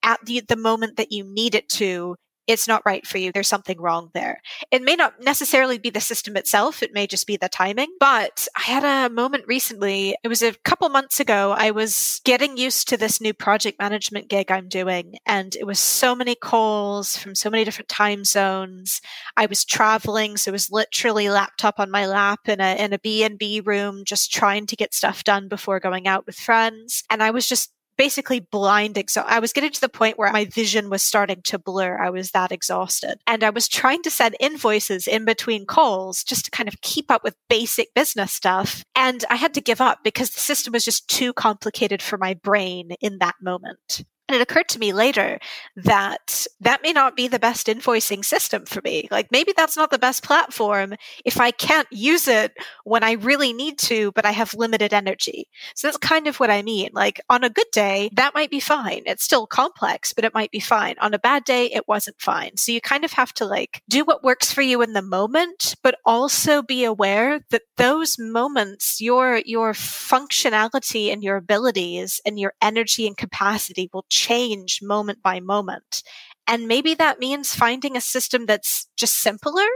at 0.04 0.20
the, 0.26 0.42
the 0.48 0.56
moment 0.56 0.98
that 0.98 1.12
you 1.12 1.24
need 1.24 1.56
it 1.56 1.68
to, 1.70 2.16
it's 2.48 2.68
not 2.68 2.84
right 2.86 3.06
for 3.06 3.18
you. 3.18 3.32
There's 3.32 3.48
something 3.48 3.80
wrong 3.80 4.10
there. 4.14 4.42
It 4.72 4.84
may 4.84 4.96
not 4.96 5.22
necessarily 5.22 5.78
be 5.78 5.90
the 5.90 6.00
system 6.00 6.38
itself. 6.38 6.84
It 6.84 6.94
may 6.94 7.08
just 7.08 7.28
be 7.28 7.38
the 7.38 7.50
timing. 7.50 7.90
But 8.00 8.48
I 8.56 8.62
had 8.62 8.84
a 8.84 9.14
moment 9.14 9.46
recently. 9.48 10.16
It 10.24 10.28
was 10.28 10.42
a 10.42 10.54
couple 10.64 10.88
months 10.90 11.20
ago. 11.20 11.56
I 11.58 11.72
was 11.72 12.22
getting 12.24 12.58
used 12.58 12.88
to 12.90 12.98
this 12.98 13.20
new 13.20 13.34
project 13.34 13.80
management 13.80 14.30
gig 14.30 14.52
I'm 14.52 14.68
doing. 14.68 15.16
And 15.26 15.56
it 15.56 15.66
was 15.66 15.80
so 15.80 16.16
many 16.16 16.36
calls 16.36 17.18
from 17.18 17.36
so 17.36 17.50
many 17.50 17.64
different 17.64 17.90
time 17.90 18.24
zones. 18.24 19.02
I 19.38 19.48
was 19.48 19.66
traveling. 19.66 20.38
So 20.38 20.50
it 20.50 20.54
was 20.54 20.72
literally 20.72 21.30
laptop 21.30 21.80
on 21.80 21.90
my 21.90 22.06
lap 22.06 22.48
in 22.48 22.62
a, 22.62 22.76
in 22.76 22.94
a 22.94 23.00
B&B 23.00 23.62
room, 23.66 24.04
just 24.06 24.32
trying 24.32 24.66
to 24.68 24.76
get 24.76 24.94
stuff 24.94 25.24
done 25.24 25.48
before 25.48 25.80
going 25.80 26.08
out 26.08 26.26
with 26.26 26.36
friends. 26.36 27.04
And 27.10 27.24
I 27.24 27.32
was 27.32 27.48
just 27.48 27.72
basically 27.98 28.40
blind 28.40 28.98
exhaust. 28.98 29.30
I 29.30 29.40
was 29.40 29.54
getting 29.54 29.72
to 29.72 29.82
the 29.82 29.90
point 29.90 30.18
where 30.18 30.32
my 30.32 30.46
vision 30.46 30.90
was 30.90 31.02
starting 31.02 31.42
to 31.44 31.60
blur. 31.60 31.98
I 31.98 32.10
was 32.10 32.32
that 32.32 32.52
exhausted. 32.52 33.20
And 33.28 33.44
I 33.44 33.50
was 33.50 33.68
trying 33.68 34.02
to 34.04 34.12
send 34.12 34.36
invoices 34.40 35.08
in 35.08 35.26
between 35.26 35.66
calls 35.66 36.24
just 36.24 36.46
to 36.46 36.52
kind 36.52 36.68
of 36.68 36.82
keep 36.82 37.12
up 37.12 37.24
with 37.24 37.36
basic 37.50 37.94
business 37.94 38.34
stuff. 38.34 38.84
And 38.96 39.24
I 39.30 39.36
had 39.36 39.54
to 39.56 39.62
give 39.62 39.82
up 39.82 40.00
because 40.04 40.32
the 40.32 40.40
system 40.40 40.74
was 40.74 40.86
just 40.86 41.08
too 41.08 41.34
complicated 41.34 42.02
for 42.02 42.18
my 42.18 42.34
brain 42.34 42.92
in 43.02 43.20
that 43.20 43.36
moment. 43.42 44.04
And 44.28 44.36
it 44.36 44.42
occurred 44.42 44.70
to 44.70 44.80
me 44.80 44.92
later 44.92 45.40
that 45.76 46.48
that 46.60 46.82
may 46.82 46.92
not 46.92 47.16
be 47.16 47.28
the 47.28 47.38
best 47.38 47.68
invoicing 47.68 48.26
system 48.26 48.66
for 48.66 48.82
me. 48.84 49.08
Like 49.12 49.32
maybe 49.32 49.54
that's 49.56 49.78
not 49.78 49.92
the 49.92 50.00
best 50.00 50.24
platform 50.24 50.96
if 51.24 51.40
I 51.40 51.52
can't 51.52 51.88
use 51.92 52.28
it 52.28 52.54
when 52.86 53.04
I 53.04 53.14
really 53.14 53.54
need 53.54 53.78
to, 53.80 54.12
but 54.14 54.26
I 54.26 54.32
have 54.32 54.56
limited 54.56 54.94
energy. 54.94 55.48
So 55.76 55.88
that's 55.88 55.98
kind 55.98 56.26
of 56.26 56.40
what 56.40 56.50
I 56.50 56.64
mean. 56.64 56.90
Like 56.94 57.22
on 57.30 57.44
a 57.44 57.52
good 57.52 57.70
day, 57.72 58.10
that 58.14 58.34
might 58.34 58.50
be 58.50 58.60
fine. 58.60 59.04
It's 59.06 59.24
still 59.24 59.46
complex, 59.46 60.12
but 60.12 60.26
it 60.26 60.34
might 60.34 60.50
be 60.50 60.60
fine. 60.60 60.96
On 61.00 61.14
a 61.14 61.20
bad 61.20 61.44
day, 61.44 61.68
it 61.68 61.88
wasn't 61.88 62.20
fine. 62.20 62.58
So 62.58 62.72
you 62.72 62.82
kind 62.82 63.06
of 63.06 63.14
have 63.14 63.34
to 63.36 63.46
like 63.46 63.84
do 63.88 64.04
what 64.04 64.24
works 64.24 64.52
for 64.52 64.64
you 64.64 64.82
in 64.82 64.94
the 64.94 65.04
moment, 65.04 65.76
but 65.84 66.00
also 66.04 66.64
be 66.64 66.84
aware 66.84 67.42
that 67.52 67.62
those 67.78 68.18
moments, 68.18 69.00
your, 69.00 69.44
your 69.46 69.74
functionality 69.74 71.14
and 71.14 71.24
your 71.24 71.36
abilities 71.38 72.22
and 72.26 72.40
your 72.40 72.54
energy 72.60 73.06
and 73.06 73.16
capacity 73.16 73.88
will 73.94 74.06
change 74.16 74.80
moment 74.82 75.22
by 75.22 75.40
moment. 75.40 76.04
And 76.48 76.68
maybe 76.68 76.94
that 76.96 77.20
means 77.20 77.56
finding 77.56 77.98
a 77.98 78.02
system 78.02 78.46
that's 78.46 78.88
just 78.96 79.16
simpler 79.16 79.68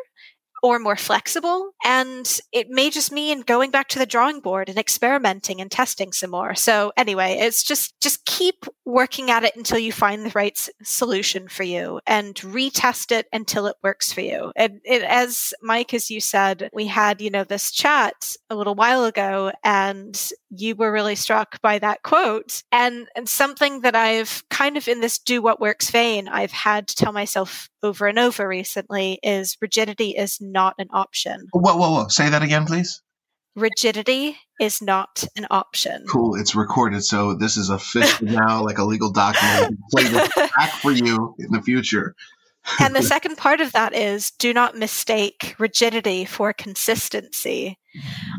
or 0.61 0.79
more 0.79 0.95
flexible. 0.95 1.71
And 1.83 2.39
it 2.51 2.69
may 2.69 2.89
just 2.89 3.11
mean 3.11 3.41
going 3.41 3.71
back 3.71 3.87
to 3.89 3.99
the 3.99 4.05
drawing 4.05 4.39
board 4.39 4.69
and 4.69 4.77
experimenting 4.77 5.61
and 5.61 5.71
testing 5.71 6.11
some 6.11 6.31
more. 6.31 6.55
So 6.55 6.91
anyway, 6.97 7.37
it's 7.39 7.63
just, 7.63 7.99
just 7.99 8.25
keep 8.25 8.65
working 8.85 9.29
at 9.29 9.43
it 9.43 9.55
until 9.55 9.77
you 9.79 9.91
find 9.91 10.25
the 10.25 10.31
right 10.35 10.67
solution 10.83 11.47
for 11.47 11.63
you 11.63 11.99
and 12.07 12.35
retest 12.35 13.11
it 13.11 13.27
until 13.31 13.67
it 13.67 13.75
works 13.83 14.11
for 14.11 14.21
you. 14.21 14.51
And 14.55 14.79
it, 14.83 15.03
as 15.03 15.53
Mike, 15.61 15.93
as 15.93 16.09
you 16.09 16.19
said, 16.19 16.69
we 16.73 16.87
had, 16.87 17.21
you 17.21 17.29
know, 17.29 17.43
this 17.43 17.71
chat 17.71 18.35
a 18.49 18.55
little 18.55 18.75
while 18.75 19.05
ago 19.05 19.51
and 19.63 20.31
you 20.49 20.75
were 20.75 20.91
really 20.91 21.15
struck 21.15 21.61
by 21.61 21.79
that 21.79 22.01
quote 22.03 22.63
and, 22.71 23.07
and 23.15 23.29
something 23.29 23.81
that 23.81 23.95
I've 23.95 24.43
kind 24.49 24.77
of 24.77 24.87
in 24.87 25.01
this 25.01 25.19
do 25.19 25.41
what 25.41 25.61
works 25.61 25.91
vein, 25.91 26.27
I've 26.27 26.51
had 26.51 26.87
to 26.87 26.95
tell 26.95 27.11
myself 27.11 27.69
over 27.83 28.07
and 28.07 28.19
over 28.19 28.47
recently 28.47 29.19
is 29.23 29.57
rigidity 29.61 30.09
is 30.11 30.41
not 30.51 30.75
an 30.77 30.88
option. 30.91 31.47
Whoa, 31.51 31.75
whoa, 31.75 31.91
whoa. 31.91 32.07
Say 32.07 32.29
that 32.29 32.43
again, 32.43 32.65
please. 32.65 33.01
Rigidity 33.55 34.38
is 34.59 34.81
not 34.81 35.23
an 35.35 35.47
option. 35.49 36.05
Cool. 36.09 36.35
It's 36.35 36.55
recorded. 36.55 37.03
So 37.03 37.35
this 37.35 37.57
is 37.57 37.69
official 37.69 38.27
now, 38.27 38.63
like 38.63 38.77
a 38.77 38.83
legal 38.83 39.12
document. 39.12 39.77
Play 39.91 40.03
this 40.03 40.29
back 40.35 40.71
for 40.81 40.91
you 40.91 41.35
in 41.39 41.51
the 41.51 41.62
future. 41.62 42.15
and 42.79 42.95
the 42.95 43.01
second 43.15 43.38
part 43.38 43.62
of 43.62 43.71
that 43.71 43.93
is 43.93 44.31
do 44.39 44.53
not 44.53 44.77
mistake 44.77 45.55
rigidity 45.57 46.25
for 46.25 46.53
consistency. 46.53 47.77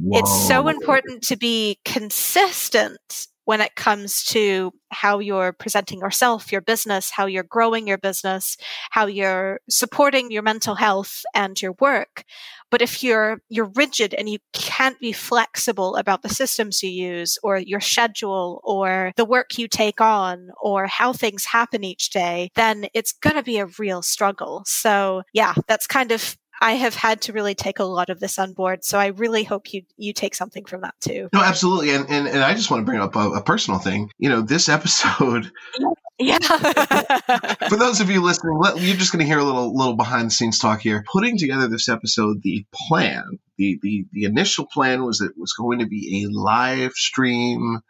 Whoa. 0.01 0.20
It's 0.20 0.49
so 0.49 0.68
important 0.68 1.23
to 1.25 1.37
be 1.37 1.79
consistent 1.85 3.27
when 3.51 3.61
it 3.61 3.75
comes 3.75 4.23
to 4.23 4.71
how 4.93 5.19
you're 5.19 5.53
presenting 5.53 5.99
yourself, 5.99 6.53
your 6.53 6.61
business, 6.61 7.11
how 7.11 7.27
you're 7.27 7.43
growing 7.43 7.85
your 7.89 7.99
business, 7.99 8.57
how 8.91 9.07
you're 9.07 9.59
supporting 9.69 10.31
your 10.31 10.43
mental 10.45 10.77
health 10.77 11.23
and 11.35 11.61
your 11.61 11.73
work. 11.81 12.23
But 12.71 12.81
if 12.81 13.03
you're, 13.03 13.43
you're 13.49 13.73
rigid 13.75 14.15
and 14.15 14.29
you 14.29 14.39
can't 14.53 15.01
be 15.01 15.11
flexible 15.11 15.97
about 15.97 16.23
the 16.23 16.29
systems 16.29 16.81
you 16.81 16.91
use 16.91 17.39
or 17.43 17.59
your 17.59 17.81
schedule 17.81 18.61
or 18.63 19.11
the 19.17 19.25
work 19.25 19.59
you 19.59 19.67
take 19.67 20.01
on 20.01 20.51
or 20.63 20.87
how 20.87 21.13
things 21.13 21.47
happen 21.47 21.83
each 21.83 22.11
day, 22.11 22.51
then 22.55 22.87
it's 22.95 23.11
going 23.11 23.35
to 23.35 23.43
be 23.43 23.59
a 23.59 23.67
real 23.81 24.01
struggle. 24.01 24.63
So 24.65 25.23
yeah, 25.33 25.55
that's 25.67 25.89
kind 25.89 26.13
of 26.13 26.37
I 26.61 26.73
have 26.73 26.94
had 26.94 27.23
to 27.23 27.33
really 27.33 27.55
take 27.55 27.79
a 27.79 27.85
lot 27.85 28.11
of 28.11 28.20
this 28.20 28.38
on 28.38 28.53
board. 28.53 28.85
So 28.85 28.99
I 28.99 29.07
really 29.07 29.44
hope 29.44 29.73
you 29.73 29.83
you 29.96 30.12
take 30.12 30.35
something 30.35 30.64
from 30.64 30.83
that 30.83 30.94
too. 31.01 31.29
No, 31.33 31.42
absolutely. 31.42 31.90
And 31.90 32.09
and, 32.09 32.29
and 32.29 32.38
I 32.38 32.55
just 32.55 32.70
want 32.70 32.83
to 32.83 32.85
bring 32.85 33.01
up 33.01 33.16
a, 33.16 33.31
a 33.31 33.42
personal 33.42 33.81
thing. 33.81 34.11
You 34.18 34.29
know, 34.29 34.42
this 34.42 34.68
episode 34.68 35.51
yeah. 36.20 36.38
For 37.68 37.77
those 37.77 38.01
of 38.01 38.11
you 38.11 38.23
listening, 38.23 38.61
you're 38.77 38.96
just 38.96 39.12
going 39.12 39.20
to 39.20 39.27
hear 39.27 39.38
a 39.38 39.44
little 39.44 39.75
little 39.75 39.96
behind 39.96 40.27
the 40.27 40.31
scenes 40.31 40.59
talk 40.59 40.81
here. 40.81 41.05
Putting 41.11 41.38
together 41.38 41.66
this 41.66 41.88
episode, 41.88 42.42
the 42.42 42.66
plan, 42.88 43.38
the 43.57 43.79
the 43.83 44.05
the 44.12 44.25
initial 44.25 44.66
plan 44.66 45.05
was 45.05 45.18
that 45.18 45.31
it 45.31 45.38
was 45.38 45.55
going 45.55 45.79
to 45.79 45.87
be 45.87 46.25
a 46.25 46.31
live 46.31 46.92
stream 46.92 47.81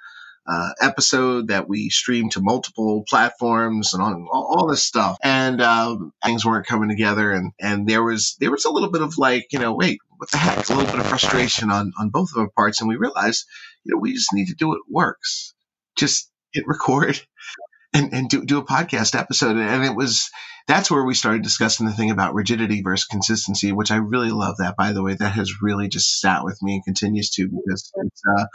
uh, 0.50 0.70
episode 0.80 1.48
that 1.48 1.68
we 1.68 1.90
streamed 1.90 2.32
to 2.32 2.40
multiple 2.40 3.04
platforms 3.08 3.94
and 3.94 4.02
all, 4.02 4.26
all 4.32 4.66
this 4.66 4.82
stuff. 4.82 5.16
And 5.22 5.60
um, 5.62 6.12
things 6.24 6.44
weren't 6.44 6.66
coming 6.66 6.88
together, 6.88 7.30
and 7.30 7.52
and 7.60 7.88
there 7.88 8.02
was 8.02 8.36
there 8.40 8.50
was 8.50 8.64
a 8.64 8.70
little 8.70 8.90
bit 8.90 9.02
of 9.02 9.18
like, 9.18 9.52
you 9.52 9.58
know, 9.58 9.74
wait, 9.74 10.00
what 10.16 10.30
the 10.30 10.38
heck? 10.38 10.68
A 10.68 10.74
little 10.74 10.90
bit 10.90 11.00
of 11.00 11.06
frustration 11.06 11.70
on 11.70 11.92
on 11.98 12.10
both 12.10 12.30
of 12.34 12.40
our 12.40 12.50
parts, 12.50 12.80
and 12.80 12.88
we 12.88 12.96
realized, 12.96 13.46
you 13.84 13.94
know, 13.94 14.00
we 14.00 14.12
just 14.12 14.32
need 14.32 14.46
to 14.46 14.54
do 14.54 14.68
what 14.68 14.80
works. 14.88 15.54
Just 15.96 16.30
hit 16.52 16.66
record 16.66 17.20
and, 17.92 18.12
and 18.12 18.28
do, 18.28 18.44
do 18.44 18.58
a 18.58 18.64
podcast 18.64 19.18
episode. 19.18 19.56
And 19.56 19.84
it 19.84 19.94
was, 19.94 20.30
that's 20.70 20.90
where 20.90 21.04
we 21.04 21.14
started 21.14 21.42
discussing 21.42 21.86
the 21.86 21.92
thing 21.92 22.10
about 22.10 22.34
rigidity 22.34 22.80
versus 22.80 23.04
consistency, 23.06 23.72
which 23.72 23.90
I 23.90 23.96
really 23.96 24.30
love 24.30 24.58
that, 24.58 24.76
by 24.76 24.92
the 24.92 25.02
way. 25.02 25.14
That 25.14 25.32
has 25.32 25.60
really 25.60 25.88
just 25.88 26.20
sat 26.20 26.44
with 26.44 26.62
me 26.62 26.74
and 26.74 26.84
continues 26.84 27.30
to 27.30 27.48
because 27.48 27.90
it's, 27.94 28.22
uh, 28.38 28.46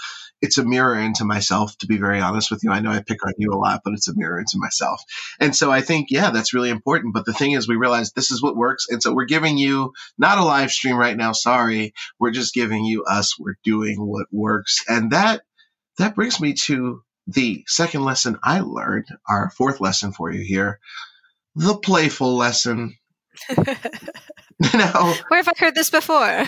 it's 0.42 0.58
a 0.58 0.64
mirror 0.64 0.98
into 0.98 1.26
myself, 1.26 1.78
to 1.80 1.88
be 1.88 1.98
very 1.98 2.22
honest 2.22 2.50
with 2.50 2.64
you. 2.64 2.72
I 2.72 2.80
know 2.80 2.92
I 2.92 3.04
pick 3.06 3.26
on 3.26 3.34
you 3.38 3.52
a 3.52 3.58
lot, 3.58 3.82
but 3.84 3.94
it's 3.94 4.08
a 4.08 4.16
mirror 4.16 4.40
into 4.40 4.58
myself. 4.58 5.02
And 5.40 5.56
so 5.56 5.72
I 5.72 5.82
think, 5.82 6.08
yeah, 6.10 6.32
that's 6.32 6.54
really 6.54 6.70
important. 6.70 7.14
But 7.14 7.26
the 7.26 7.34
thing 7.34 7.52
is, 7.52 7.68
we 7.68 7.76
realize 7.76 8.12
this 8.12 8.32
is 8.32 8.42
what 8.42 8.56
works. 8.56 8.88
And 8.90 9.04
so 9.04 9.14
we're 9.14 9.26
giving 9.26 9.58
you 9.58 9.92
not 10.18 10.38
a 10.38 10.44
live 10.46 10.72
stream 10.72 10.96
right 10.96 11.18
now. 11.18 11.34
Sorry. 11.34 11.94
We're 12.20 12.32
just 12.32 12.54
giving 12.54 12.86
you 12.86 13.04
us. 13.04 13.38
We're 13.38 13.58
doing 13.64 13.98
what 13.98 14.28
works. 14.32 14.86
And 14.88 15.12
that, 15.12 15.42
that 15.98 16.16
brings 16.16 16.40
me 16.40 16.54
to 16.54 17.02
the 17.28 17.64
second 17.68 18.04
lesson 18.04 18.38
I 18.44 18.60
learned, 18.60 19.08
our 19.28 19.50
fourth 19.50 19.82
lesson 19.82 20.12
for 20.12 20.32
you 20.32 20.44
here, 20.44 20.80
the 21.56 21.78
playful 21.78 22.36
lesson. 22.36 22.96
you 23.58 24.80
know, 24.80 25.14
where 25.28 25.44
have 25.44 25.48
I 25.48 25.54
heard 25.58 25.76
this 25.76 25.90
before? 25.90 26.26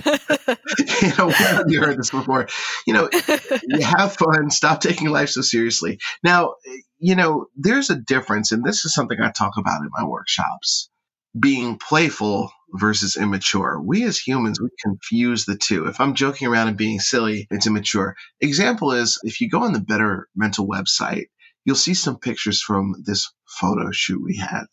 you 1.02 1.16
know, 1.18 1.28
where 1.28 1.56
have 1.56 1.70
you 1.70 1.82
heard 1.82 1.98
this 1.98 2.12
before? 2.12 2.48
You 2.86 2.94
know, 2.94 3.10
you 3.68 3.82
have 3.82 4.16
fun. 4.16 4.50
Stop 4.50 4.82
taking 4.82 5.10
life 5.10 5.30
so 5.30 5.42
seriously. 5.42 6.00
Now, 6.24 6.56
you 7.00 7.16
know, 7.16 7.48
there's 7.56 7.90
a 7.90 7.96
difference, 7.96 8.52
and 8.52 8.64
this 8.64 8.86
is 8.86 8.94
something 8.94 9.20
I 9.20 9.32
talk 9.32 9.54
about 9.58 9.82
in 9.82 9.90
my 9.92 10.06
workshops. 10.06 10.90
Being 11.38 11.78
playful 11.78 12.52
versus 12.74 13.16
immature. 13.16 13.82
We 13.82 14.04
as 14.04 14.18
humans, 14.18 14.60
we 14.60 14.70
confuse 14.82 15.46
the 15.46 15.58
two. 15.58 15.86
If 15.86 16.00
I'm 16.00 16.16
joking 16.16 16.48
around 16.48 16.70
and 16.70 16.78
being 16.78 17.00
silly, 17.00 17.48
it's 17.52 17.68
immature. 17.68 18.16
Example 18.42 18.92
is 18.92 19.20
if 19.24 19.40
you 19.40 19.50
go 19.50 19.64
on 19.64 19.74
the 19.74 19.80
Better 19.80 20.28
Mental 20.36 20.68
website, 20.68 21.26
you'll 21.68 21.76
see 21.76 21.94
some 21.94 22.18
pictures 22.18 22.62
from 22.62 22.96
this 23.06 23.30
photo 23.46 23.92
shoot 23.92 24.24
we 24.24 24.38
had. 24.38 24.64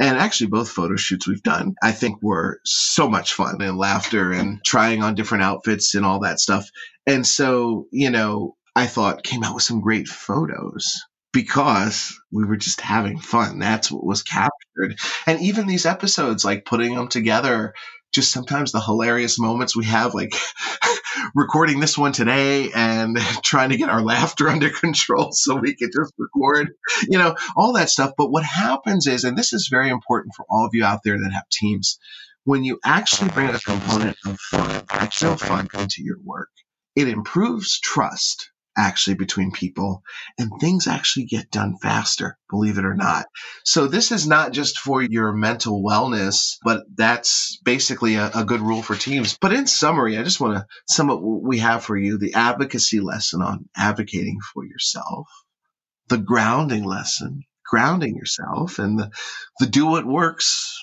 And 0.00 0.18
actually, 0.18 0.48
both 0.48 0.68
photo 0.68 0.96
shoots 0.96 1.28
we've 1.28 1.44
done, 1.44 1.76
I 1.80 1.92
think 1.92 2.20
were 2.22 2.60
so 2.64 3.08
much 3.08 3.34
fun 3.34 3.62
and 3.62 3.78
laughter 3.78 4.32
and 4.32 4.58
trying 4.64 5.02
on 5.04 5.14
different 5.14 5.44
outfits 5.44 5.94
and 5.94 6.04
all 6.04 6.20
that 6.20 6.40
stuff. 6.40 6.68
And 7.06 7.24
so, 7.24 7.86
you 7.92 8.10
know, 8.10 8.56
I 8.74 8.88
thought 8.88 9.22
came 9.22 9.44
out 9.44 9.54
with 9.54 9.62
some 9.62 9.80
great 9.80 10.08
photos 10.08 11.00
because 11.32 12.18
we 12.32 12.44
were 12.44 12.56
just 12.56 12.80
having 12.80 13.20
fun. 13.20 13.60
That's 13.60 13.92
what 13.92 14.04
was 14.04 14.24
captured. 14.24 14.98
And 15.26 15.40
even 15.40 15.68
these 15.68 15.86
episodes, 15.86 16.44
like 16.44 16.64
putting 16.64 16.96
them 16.96 17.06
together, 17.06 17.74
just 18.12 18.32
sometimes 18.32 18.72
the 18.72 18.80
hilarious 18.80 19.38
moments 19.38 19.76
we 19.76 19.84
have, 19.84 20.14
like 20.14 20.34
recording 21.34 21.80
this 21.80 21.96
one 21.96 22.12
today 22.12 22.70
and 22.72 23.16
trying 23.44 23.70
to 23.70 23.76
get 23.76 23.88
our 23.88 24.02
laughter 24.02 24.48
under 24.48 24.70
control 24.70 25.32
so 25.32 25.56
we 25.56 25.74
could 25.74 25.90
just 25.92 26.12
record, 26.18 26.72
you 27.08 27.18
know, 27.18 27.36
all 27.56 27.74
that 27.74 27.90
stuff. 27.90 28.12
But 28.16 28.30
what 28.30 28.44
happens 28.44 29.06
is, 29.06 29.24
and 29.24 29.36
this 29.36 29.52
is 29.52 29.68
very 29.68 29.90
important 29.90 30.34
for 30.34 30.44
all 30.48 30.64
of 30.66 30.72
you 30.74 30.84
out 30.84 31.00
there 31.04 31.18
that 31.18 31.32
have 31.32 31.48
teams, 31.50 31.98
when 32.44 32.64
you 32.64 32.78
actually 32.84 33.30
bring 33.30 33.48
a 33.48 33.58
component 33.58 34.16
of 34.26 34.38
fun, 34.40 34.82
actual 34.90 35.36
fun 35.36 35.68
into 35.74 36.02
your 36.02 36.18
work, 36.24 36.50
it 36.96 37.08
improves 37.08 37.78
trust 37.78 38.50
actually 38.80 39.14
between 39.14 39.52
people 39.52 40.02
and 40.38 40.50
things 40.58 40.86
actually 40.86 41.26
get 41.26 41.50
done 41.50 41.76
faster, 41.82 42.38
believe 42.48 42.78
it 42.78 42.86
or 42.86 42.94
not. 42.94 43.26
So 43.62 43.86
this 43.86 44.10
is 44.10 44.26
not 44.26 44.52
just 44.52 44.78
for 44.78 45.02
your 45.02 45.32
mental 45.32 45.82
wellness, 45.82 46.56
but 46.64 46.84
that's 46.94 47.58
basically 47.62 48.14
a, 48.14 48.30
a 48.34 48.44
good 48.44 48.62
rule 48.62 48.82
for 48.82 48.96
teams. 48.96 49.36
But 49.38 49.52
in 49.52 49.66
summary, 49.66 50.16
I 50.16 50.22
just 50.22 50.40
want 50.40 50.56
to 50.56 50.66
sum 50.88 51.10
up 51.10 51.20
what 51.20 51.42
we 51.42 51.58
have 51.58 51.84
for 51.84 51.96
you, 51.96 52.16
the 52.16 52.34
advocacy 52.34 53.00
lesson 53.00 53.42
on 53.42 53.68
advocating 53.76 54.38
for 54.54 54.64
yourself, 54.64 55.28
the 56.08 56.18
grounding 56.18 56.84
lesson, 56.84 57.44
grounding 57.68 58.16
yourself 58.16 58.78
and 58.78 58.98
the, 58.98 59.10
the 59.58 59.66
do 59.66 59.86
what 59.86 60.06
works 60.06 60.74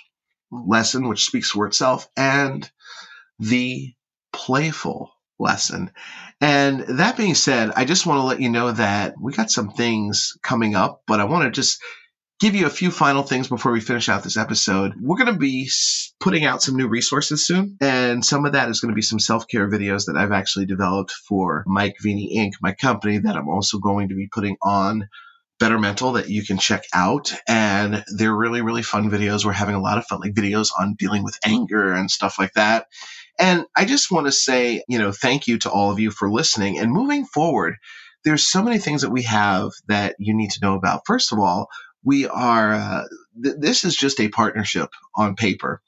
lesson, 0.52 1.08
which 1.08 1.26
speaks 1.26 1.50
for 1.50 1.66
itself 1.66 2.08
and 2.16 2.70
the 3.40 3.92
playful 4.32 5.12
lesson. 5.40 5.92
And 6.42 6.82
that 6.82 7.18
being 7.18 7.36
said, 7.36 7.72
I 7.76 7.86
just 7.86 8.06
want 8.06 8.20
to 8.20 8.26
let 8.26 8.42
you 8.42 8.50
know 8.50 8.72
that 8.72 9.16
we 9.20 9.34
got 9.34 9.52
some 9.52 9.72
things 9.72 10.38
coming 10.44 10.76
up, 10.76 11.02
but 11.08 11.20
I 11.20 11.26
want 11.26 11.46
to 11.46 11.52
just 11.52 11.82
give 12.40 12.54
you 12.54 12.68
a 12.68 12.72
few 12.72 12.92
final 12.92 13.24
things 13.24 13.48
before 13.48 13.72
we 13.72 13.82
finish 13.82 14.10
out 14.10 14.24
this 14.24 14.38
episode. 14.38 14.94
We're 15.02 15.18
going 15.18 15.34
to 15.34 15.40
be 15.40 15.70
putting 16.20 16.46
out 16.46 16.62
some 16.62 16.76
new 16.76 16.88
resources 16.88 17.46
soon, 17.46 17.78
and 17.82 18.24
some 18.24 18.46
of 18.46 18.54
that 18.54 18.70
is 18.70 18.80
going 18.80 18.92
to 18.92 18.96
be 18.96 19.02
some 19.02 19.20
self 19.20 19.48
care 19.48 19.70
videos 19.70 20.06
that 20.06 20.18
I've 20.18 20.32
actually 20.32 20.66
developed 20.66 21.12
for 21.12 21.64
Mike 21.66 21.96
Veny 22.04 22.36
Inc., 22.36 22.54
my 22.62 22.74
company, 22.74 23.18
that 23.20 23.36
I'm 23.36 23.50
also 23.50 23.80
going 23.80 24.10
to 24.10 24.16
be 24.16 24.28
putting 24.28 24.58
on 24.62 25.10
Better 25.60 25.80
Mental 25.80 26.14
that 26.14 26.30
you 26.30 26.44
can 26.44 26.60
check 26.60 26.84
out. 26.94 27.34
And 27.48 28.04
they're 28.16 28.36
really, 28.36 28.62
really 28.62 28.84
fun 28.84 29.10
videos. 29.10 29.44
We're 29.44 29.54
having 29.54 29.76
a 29.76 29.82
lot 29.82 29.98
of 29.98 30.06
fun, 30.06 30.20
like 30.20 30.34
videos 30.34 30.70
on 30.80 30.96
dealing 30.96 31.24
with 31.24 31.40
anger 31.44 31.94
and 31.94 32.12
stuff 32.12 32.38
like 32.38 32.54
that. 32.54 32.86
And 33.40 33.66
I 33.76 33.86
just 33.86 34.12
want 34.12 34.28
to 34.28 34.32
say, 34.32 34.84
you 34.88 34.98
know, 34.98 35.12
thank 35.12 35.48
you 35.48 35.58
to 35.60 35.72
all 35.72 35.92
of 35.92 36.00
you 36.00 36.12
for 36.12 36.32
listening. 36.32 36.80
And 36.80 36.92
moving 36.92 37.26
forward, 37.26 37.76
there's 38.26 38.48
so 38.48 38.64
many 38.64 38.80
things 38.80 39.02
that 39.02 39.12
we 39.12 39.24
have 39.24 39.72
that 39.88 40.16
you 40.20 40.36
need 40.36 40.52
to 40.52 40.60
know 40.62 40.76
about. 40.76 41.02
First 41.06 41.32
of 41.32 41.40
all, 41.40 41.68
we 42.04 42.28
are, 42.28 42.74
uh, 42.74 43.04
th- 43.44 43.56
this 43.60 43.84
is 43.84 43.96
just 43.96 44.20
a 44.20 44.30
partnership 44.30 44.90
on 45.16 45.36
paper 45.36 45.82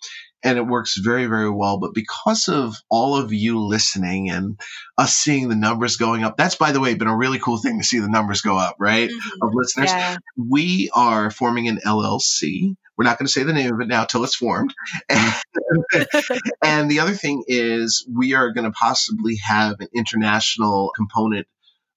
and 0.43 0.57
it 0.57 0.65
works 0.65 0.97
very, 0.97 1.25
very 1.25 1.49
well. 1.49 1.79
But 1.79 1.93
because 1.93 2.47
of 2.47 2.75
all 2.89 3.17
of 3.17 3.33
you 3.33 3.59
listening 3.59 4.29
and 4.29 4.59
us 4.97 5.15
seeing 5.15 5.49
the 5.49 5.55
numbers 5.55 5.97
going 5.97 6.23
up, 6.23 6.37
that's 6.37 6.55
by 6.55 6.71
the 6.71 6.79
way 6.79 6.93
been 6.93 7.07
a 7.07 7.17
really 7.17 7.39
cool 7.39 7.57
thing 7.57 7.79
to 7.79 7.85
see 7.85 7.99
the 7.99 8.09
numbers 8.09 8.41
go 8.41 8.57
up, 8.57 8.75
right? 8.79 9.09
Mm-hmm. 9.09 9.47
Of 9.47 9.49
listeners. 9.53 9.91
Yeah. 9.91 10.17
We 10.37 10.89
are 10.93 11.31
forming 11.31 11.67
an 11.67 11.79
LLC. 11.85 12.75
We're 12.99 13.05
not 13.05 13.17
going 13.17 13.27
to 13.27 13.31
say 13.31 13.43
the 13.43 13.53
name 13.53 13.73
of 13.73 13.79
it 13.79 13.87
now 13.87 14.03
till 14.03 14.25
it's 14.25 14.35
formed. 14.35 14.73
and 15.09 16.91
the 16.91 16.99
other 16.99 17.13
thing 17.13 17.45
is 17.47 18.05
we 18.13 18.33
are 18.33 18.51
going 18.51 18.65
to 18.65 18.71
possibly 18.71 19.37
have 19.37 19.79
an 19.79 19.87
international 19.95 20.91
component 20.97 21.47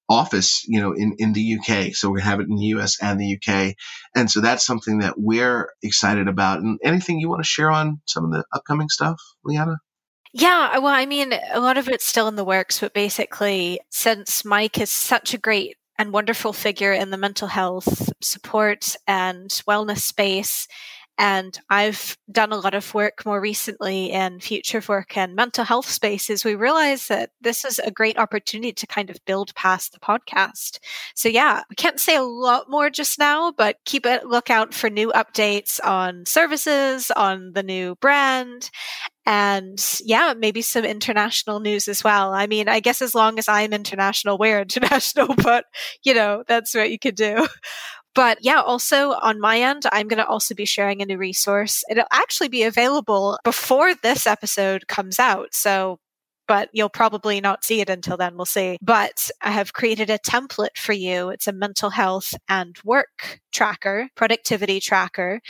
office, 0.08 0.64
you 0.68 0.80
know, 0.80 0.92
in, 0.92 1.16
in 1.18 1.32
the 1.32 1.58
UK. 1.58 1.92
So 1.96 2.08
we 2.08 2.22
have 2.22 2.38
it 2.38 2.46
in 2.48 2.54
the 2.54 2.66
US 2.76 3.02
and 3.02 3.20
the 3.20 3.36
UK. 3.36 3.74
And 4.14 4.30
so 4.30 4.40
that's 4.40 4.64
something 4.64 4.98
that 4.98 5.14
we're 5.16 5.70
excited 5.82 6.28
about. 6.28 6.60
And 6.60 6.78
anything 6.84 7.18
you 7.18 7.28
want 7.28 7.42
to 7.42 7.48
share 7.48 7.72
on 7.72 8.00
some 8.06 8.24
of 8.24 8.30
the 8.30 8.44
upcoming 8.52 8.88
stuff, 8.88 9.20
Leanna? 9.44 9.78
Yeah, 10.32 10.78
well, 10.78 10.94
I 10.94 11.04
mean, 11.06 11.34
a 11.52 11.58
lot 11.58 11.78
of 11.78 11.88
it's 11.88 12.06
still 12.06 12.28
in 12.28 12.36
the 12.36 12.44
works, 12.44 12.78
but 12.78 12.94
basically, 12.94 13.80
since 13.90 14.44
Mike 14.44 14.78
is 14.78 14.88
such 14.88 15.34
a 15.34 15.38
great 15.38 15.76
and 15.98 16.12
wonderful 16.12 16.52
figure 16.52 16.92
in 16.92 17.10
the 17.10 17.16
mental 17.16 17.48
health 17.48 18.12
support 18.20 18.96
and 19.06 19.50
wellness 19.68 19.98
space, 20.00 20.66
and 21.18 21.58
I've 21.68 22.16
done 22.30 22.52
a 22.52 22.56
lot 22.56 22.74
of 22.74 22.94
work 22.94 23.24
more 23.26 23.40
recently 23.40 24.10
in 24.10 24.40
future 24.40 24.82
work 24.88 25.16
and 25.16 25.34
mental 25.34 25.64
health 25.64 25.88
spaces. 25.88 26.44
We 26.44 26.54
realized 26.54 27.08
that 27.10 27.30
this 27.40 27.64
is 27.64 27.78
a 27.78 27.90
great 27.90 28.18
opportunity 28.18 28.72
to 28.72 28.86
kind 28.86 29.10
of 29.10 29.24
build 29.26 29.54
past 29.54 29.92
the 29.92 30.00
podcast. 30.00 30.78
So 31.14 31.28
yeah, 31.28 31.62
I 31.70 31.74
can't 31.74 32.00
say 32.00 32.16
a 32.16 32.22
lot 32.22 32.70
more 32.70 32.88
just 32.90 33.18
now, 33.18 33.52
but 33.52 33.76
keep 33.84 34.06
a 34.06 34.20
lookout 34.24 34.72
for 34.74 34.88
new 34.88 35.12
updates 35.12 35.78
on 35.84 36.24
services, 36.24 37.10
on 37.10 37.52
the 37.52 37.62
new 37.62 37.94
brand, 37.96 38.70
and 39.24 39.78
yeah, 40.04 40.34
maybe 40.36 40.62
some 40.62 40.84
international 40.84 41.60
news 41.60 41.86
as 41.88 42.02
well. 42.02 42.32
I 42.32 42.46
mean, 42.46 42.68
I 42.68 42.80
guess 42.80 43.00
as 43.00 43.14
long 43.14 43.38
as 43.38 43.48
I'm 43.48 43.72
international, 43.72 44.38
we're 44.38 44.60
international, 44.62 45.34
but 45.36 45.66
you 46.02 46.14
know, 46.14 46.42
that's 46.48 46.74
what 46.74 46.90
you 46.90 46.98
could 46.98 47.14
do. 47.14 47.46
But 48.14 48.38
yeah, 48.42 48.60
also 48.60 49.12
on 49.12 49.40
my 49.40 49.60
end, 49.60 49.84
I'm 49.90 50.08
going 50.08 50.18
to 50.18 50.26
also 50.26 50.54
be 50.54 50.64
sharing 50.64 51.00
a 51.00 51.06
new 51.06 51.16
resource. 51.16 51.82
It'll 51.90 52.04
actually 52.12 52.48
be 52.48 52.62
available 52.62 53.38
before 53.44 53.94
this 53.94 54.26
episode 54.26 54.86
comes 54.86 55.18
out. 55.18 55.54
So 55.54 55.98
but 56.48 56.68
you'll 56.72 56.90
probably 56.90 57.40
not 57.40 57.64
see 57.64 57.80
it 57.80 57.88
until 57.88 58.16
then. 58.16 58.36
We'll 58.36 58.44
see. 58.44 58.76
But 58.82 59.30
I 59.40 59.50
have 59.52 59.72
created 59.72 60.10
a 60.10 60.18
template 60.18 60.76
for 60.76 60.92
you. 60.92 61.30
It's 61.30 61.46
a 61.46 61.52
mental 61.52 61.90
health 61.90 62.34
and 62.48 62.76
work 62.84 63.40
tracker, 63.52 64.08
productivity 64.14 64.80
tracker 64.80 65.40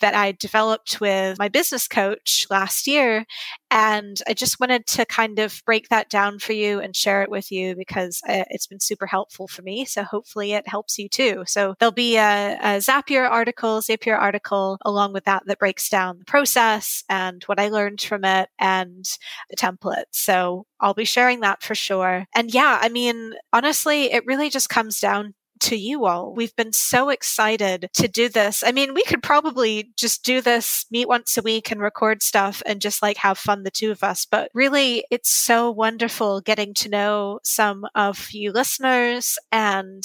that 0.00 0.14
I 0.14 0.32
developed 0.32 1.00
with 1.00 1.38
my 1.38 1.48
business 1.48 1.86
coach 1.86 2.46
last 2.50 2.86
year. 2.86 3.24
And 3.70 4.20
I 4.26 4.34
just 4.34 4.58
wanted 4.58 4.86
to 4.88 5.06
kind 5.06 5.38
of 5.38 5.62
break 5.64 5.88
that 5.88 6.08
down 6.08 6.38
for 6.38 6.52
you 6.52 6.80
and 6.80 6.96
share 6.96 7.22
it 7.22 7.30
with 7.30 7.52
you 7.52 7.76
because 7.76 8.20
uh, 8.28 8.44
it's 8.50 8.66
been 8.66 8.80
super 8.80 9.06
helpful 9.06 9.46
for 9.46 9.62
me. 9.62 9.84
So 9.84 10.02
hopefully 10.02 10.52
it 10.52 10.66
helps 10.66 10.98
you 10.98 11.08
too. 11.08 11.44
So 11.46 11.74
there'll 11.78 11.92
be 11.92 12.16
a, 12.16 12.58
a 12.60 12.78
Zapier 12.78 13.30
article, 13.30 13.80
Zapier 13.80 14.18
article 14.18 14.78
along 14.84 15.12
with 15.12 15.24
that 15.24 15.44
that 15.46 15.58
breaks 15.58 15.88
down 15.88 16.18
the 16.18 16.24
process 16.24 17.04
and 17.08 17.42
what 17.44 17.60
I 17.60 17.68
learned 17.68 18.00
from 18.00 18.24
it 18.24 18.48
and 18.58 19.04
the 19.50 19.56
template. 19.56 20.04
So 20.10 20.66
I'll 20.80 20.94
be 20.94 21.04
sharing 21.04 21.40
that 21.40 21.62
for 21.62 21.74
sure. 21.74 22.26
And 22.34 22.52
yeah, 22.52 22.78
I 22.80 22.88
mean, 22.88 23.34
honestly, 23.52 24.12
it 24.12 24.26
really 24.26 24.50
just 24.50 24.68
comes 24.68 24.98
down 25.00 25.34
to 25.60 25.76
you 25.76 26.06
all. 26.06 26.34
We've 26.34 26.54
been 26.56 26.72
so 26.72 27.08
excited 27.08 27.88
to 27.94 28.08
do 28.08 28.28
this. 28.28 28.62
I 28.64 28.72
mean, 28.72 28.94
we 28.94 29.04
could 29.04 29.22
probably 29.22 29.92
just 29.96 30.24
do 30.24 30.40
this, 30.40 30.86
meet 30.90 31.08
once 31.08 31.36
a 31.36 31.42
week 31.42 31.70
and 31.70 31.80
record 31.80 32.22
stuff 32.22 32.62
and 32.66 32.80
just 32.80 33.02
like 33.02 33.16
have 33.18 33.38
fun, 33.38 33.62
the 33.62 33.70
two 33.70 33.90
of 33.90 34.02
us. 34.02 34.26
But 34.26 34.50
really, 34.54 35.04
it's 35.10 35.30
so 35.30 35.70
wonderful 35.70 36.40
getting 36.40 36.74
to 36.74 36.88
know 36.88 37.40
some 37.44 37.86
of 37.94 38.30
you 38.32 38.52
listeners 38.52 39.38
and 39.52 40.02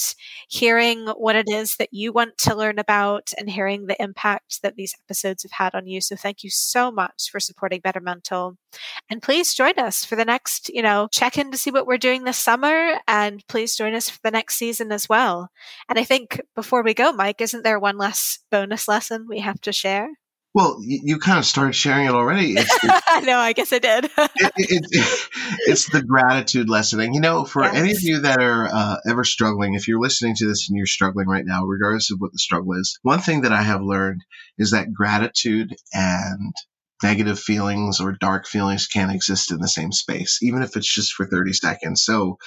hearing 0.48 1.08
what 1.18 1.36
it 1.36 1.50
is 1.50 1.78
that 1.78 1.94
you 1.94 2.12
want 2.12 2.38
to 2.39 2.56
learn 2.56 2.80
about 2.80 3.32
and 3.38 3.50
hearing 3.50 3.88
the 3.88 4.02
impact 4.02 4.62
that 4.62 4.76
these 4.76 4.96
episodes 5.06 5.44
have 5.44 5.52
had 5.52 5.76
on 5.76 5.88
you. 5.88 6.02
So 6.02 6.15
thank 6.15 6.44
you 6.44 6.50
so 6.50 6.91
much 6.91 7.30
for 7.32 7.39
supporting 7.39 7.82
Better 7.82 8.02
Mental. 8.02 8.58
And 9.10 9.22
please 9.22 9.54
join 9.54 9.78
us 9.78 10.04
for 10.04 10.15
the 10.15 10.26
next, 10.26 10.70
you 10.70 10.82
know, 10.82 11.08
check 11.12 11.38
in 11.38 11.52
to 11.52 11.58
see 11.58 11.72
what 11.72 11.88
we're 11.88 11.98
doing 11.98 12.24
this 12.24 12.38
summer. 12.38 12.96
And 13.08 13.46
please 13.48 13.76
join 13.76 13.94
us 13.94 14.10
for 14.10 14.20
the 14.24 14.32
next 14.32 14.56
season 14.56 14.91
as 14.91 15.08
well. 15.08 15.44
And 15.89 15.99
I 15.99 16.03
think 16.03 16.41
before 16.55 16.84
we 16.84 16.93
go, 16.93 17.12
Mike, 17.12 17.41
isn't 17.41 17.63
there 17.63 17.79
one 17.79 17.97
last 17.97 18.39
bonus 18.51 18.88
lesson 18.88 19.27
we 19.27 19.39
have 19.39 19.62
to 19.62 19.71
share? 19.71 20.10
Well, 20.55 20.77
you, 20.81 21.01
you 21.03 21.19
kind 21.19 21.38
of 21.38 21.43
started 21.43 21.73
sharing 21.73 22.05
it 22.05 22.12
already. 22.12 22.53
It's, 22.53 22.84
no, 23.25 23.38
I 23.38 23.51
guess 23.51 23.73
I 23.73 23.79
did. 23.79 24.05
it, 24.17 24.53
it, 24.58 24.86
it's 25.67 25.89
the 25.89 26.01
gratitude 26.01 26.69
lesson. 26.69 27.01
And, 27.01 27.13
you 27.13 27.19
know, 27.19 27.43
for 27.43 27.63
yes. 27.63 27.75
any 27.75 27.91
of 27.91 28.01
you 28.01 28.21
that 28.21 28.41
are 28.41 28.69
uh, 28.71 28.95
ever 29.05 29.25
struggling, 29.25 29.73
if 29.73 29.89
you're 29.89 29.99
listening 29.99 30.34
to 30.36 30.47
this 30.47 30.69
and 30.69 30.77
you're 30.77 30.86
struggling 30.86 31.27
right 31.27 31.45
now, 31.45 31.65
regardless 31.65 32.10
of 32.10 32.19
what 32.21 32.31
the 32.31 32.39
struggle 32.39 32.71
is, 32.73 32.97
one 33.01 33.19
thing 33.19 33.41
that 33.41 33.51
I 33.51 33.63
have 33.63 33.81
learned 33.81 34.21
is 34.58 34.71
that 34.71 34.93
gratitude 34.93 35.75
and 35.93 36.53
negative 37.03 37.38
feelings 37.38 37.99
or 37.99 38.13
dark 38.13 38.47
feelings 38.47 38.88
can't 38.88 39.13
exist 39.13 39.51
in 39.51 39.60
the 39.60 39.67
same 39.67 39.91
space, 39.91 40.39
even 40.41 40.62
if 40.63 40.77
it's 40.77 40.91
just 40.91 41.13
for 41.13 41.25
30 41.25 41.51
seconds. 41.51 42.01
So 42.01 42.38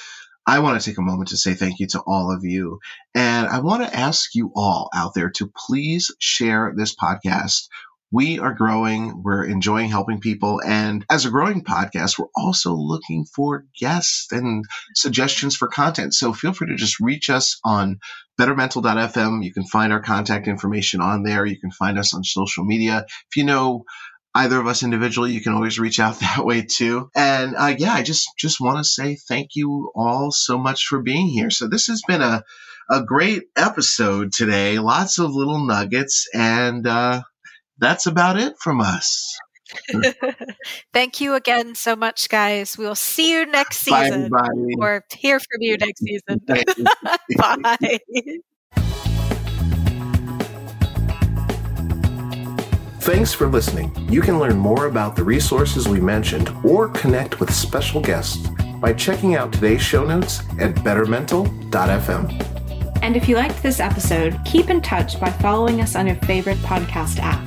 I 0.49 0.61
want 0.61 0.81
to 0.81 0.91
take 0.91 0.99
a 0.99 1.03
moment 1.03 1.29
to 1.29 1.37
say 1.37 1.55
thank 1.55 1.79
you 1.79 1.87
to 1.89 2.01
all 2.01 2.33
of 2.33 2.43
you. 2.43 2.81
And 3.15 3.47
I 3.47 3.61
want 3.61 3.83
to 3.83 3.95
ask 3.95 4.35
you 4.35 4.51
all 4.57 4.89
out 4.95 5.13
there 5.15 5.31
to 5.37 5.53
please 5.69 6.11
share 6.19 6.73
this 6.75 6.97
podcast 6.97 7.69
we 8.11 8.39
are 8.39 8.55
growing. 8.55 9.23
We're 9.23 9.45
enjoying 9.45 9.91
helping 9.91 10.21
people. 10.21 10.63
And 10.65 11.05
as 11.11 11.27
a 11.27 11.31
growing 11.31 11.63
podcast, 11.63 12.19
we're 12.19 12.27
also 12.35 12.73
looking 12.73 13.27
for 13.27 13.67
guests 13.79 14.33
and 14.33 14.65
suggestions 14.95 15.57
for 15.57 15.69
content. 15.69 16.15
So 16.15 16.33
feel 16.33 16.53
free 16.53 16.69
to 16.69 16.77
just 16.77 17.01
reach 17.01 17.29
us 17.29 17.61
on 17.65 17.99
bettermental.fm. 18.41 19.45
You 19.45 19.53
can 19.53 19.65
find 19.65 19.93
our 19.93 20.01
contact 20.01 20.49
information 20.49 21.01
on 21.01 21.23
there. 21.23 21.45
You 21.45 21.61
can 21.61 21.71
find 21.71 21.99
us 21.99 22.15
on 22.15 22.25
social 22.25 22.65
media. 22.65 23.05
If 23.31 23.37
you 23.37 23.45
know 23.45 23.85
either 24.35 24.61
of 24.61 24.67
us 24.67 24.83
individually, 24.83 25.33
you 25.33 25.41
can 25.41 25.53
always 25.53 25.79
reach 25.79 26.01
out 26.01 26.19
that 26.21 26.45
way 26.45 26.63
too. 26.63 27.11
And 27.15 27.55
uh, 27.57 27.75
yeah, 27.79 27.93
I 27.93 28.03
just 28.03 28.29
just 28.39 28.61
want 28.61 28.79
to 28.79 28.85
say 28.85 29.17
thank 29.29 29.51
you 29.55 29.91
all 29.95 30.31
so 30.31 30.59
much 30.59 30.87
for 30.87 31.03
being 31.03 31.29
here. 31.29 31.51
So 31.51 31.69
this 31.69 31.87
has 31.87 32.03
been 32.07 32.23
a 32.23 32.45
a 32.91 33.03
great 33.03 33.45
episode 33.57 34.33
today. 34.33 34.79
Lots 34.79 35.19
of 35.19 35.31
little 35.35 35.67
nuggets 35.67 36.27
and 36.33 36.87
uh, 36.87 37.23
that's 37.79 38.07
about 38.07 38.39
it 38.39 38.55
from 38.61 38.81
us. 38.81 39.39
Thank 40.95 41.21
you 41.21 41.35
again 41.35 41.75
so 41.75 41.95
much, 41.95 42.29
guys. 42.29 42.79
We'll 42.79 42.95
see 42.95 43.33
you 43.33 43.47
next 43.47 43.79
season 43.79 44.31
Bye, 44.31 44.49
or 44.79 45.05
hear 45.15 45.39
from 45.39 45.61
you 45.61 45.77
next 45.77 46.01
season. 46.05 46.41
Bye. 47.37 48.39
Thanks 53.09 53.33
for 53.33 53.47
listening. 53.47 53.91
You 54.13 54.21
can 54.21 54.39
learn 54.39 54.59
more 54.59 54.85
about 54.85 55.17
the 55.17 55.25
resources 55.25 55.89
we 55.89 55.99
mentioned 55.99 56.55
or 56.63 56.91
connect 56.91 57.41
with 57.41 57.51
special 57.51 58.03
guests 58.03 58.47
by 58.83 58.93
checking 58.93 59.35
out 59.35 59.51
today's 59.51 59.81
show 59.81 60.05
notes 60.05 60.41
at 60.61 60.75
bettermental.fm. 60.75 63.03
And 63.03 63.17
if 63.17 63.27
you 63.27 63.37
liked 63.37 63.63
this 63.63 63.81
episode, 63.81 64.39
keep 64.45 64.69
in 64.69 64.83
touch 64.83 65.19
by 65.19 65.31
following 65.31 65.81
us 65.81 65.97
on 65.97 66.07
your 66.07 66.17
favorite 66.17 66.59
podcast 66.59 67.19
app. 67.19 67.43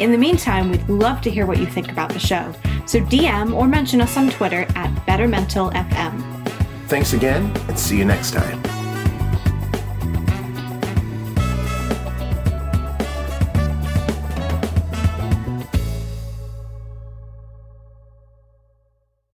In 0.00 0.10
the 0.10 0.18
meantime, 0.18 0.72
we'd 0.72 0.88
love 0.88 1.20
to 1.20 1.30
hear 1.30 1.46
what 1.46 1.58
you 1.58 1.66
think 1.66 1.92
about 1.92 2.12
the 2.12 2.18
show. 2.18 2.52
So 2.84 2.98
DM 2.98 3.54
or 3.54 3.68
mention 3.68 4.00
us 4.00 4.16
on 4.16 4.30
Twitter 4.30 4.62
at 4.74 4.90
BetterMentalFM. 5.06 6.48
Thanks 6.88 7.12
again, 7.12 7.56
and 7.68 7.78
see 7.78 7.98
you 7.98 8.04
next 8.04 8.32
time. 8.32 8.83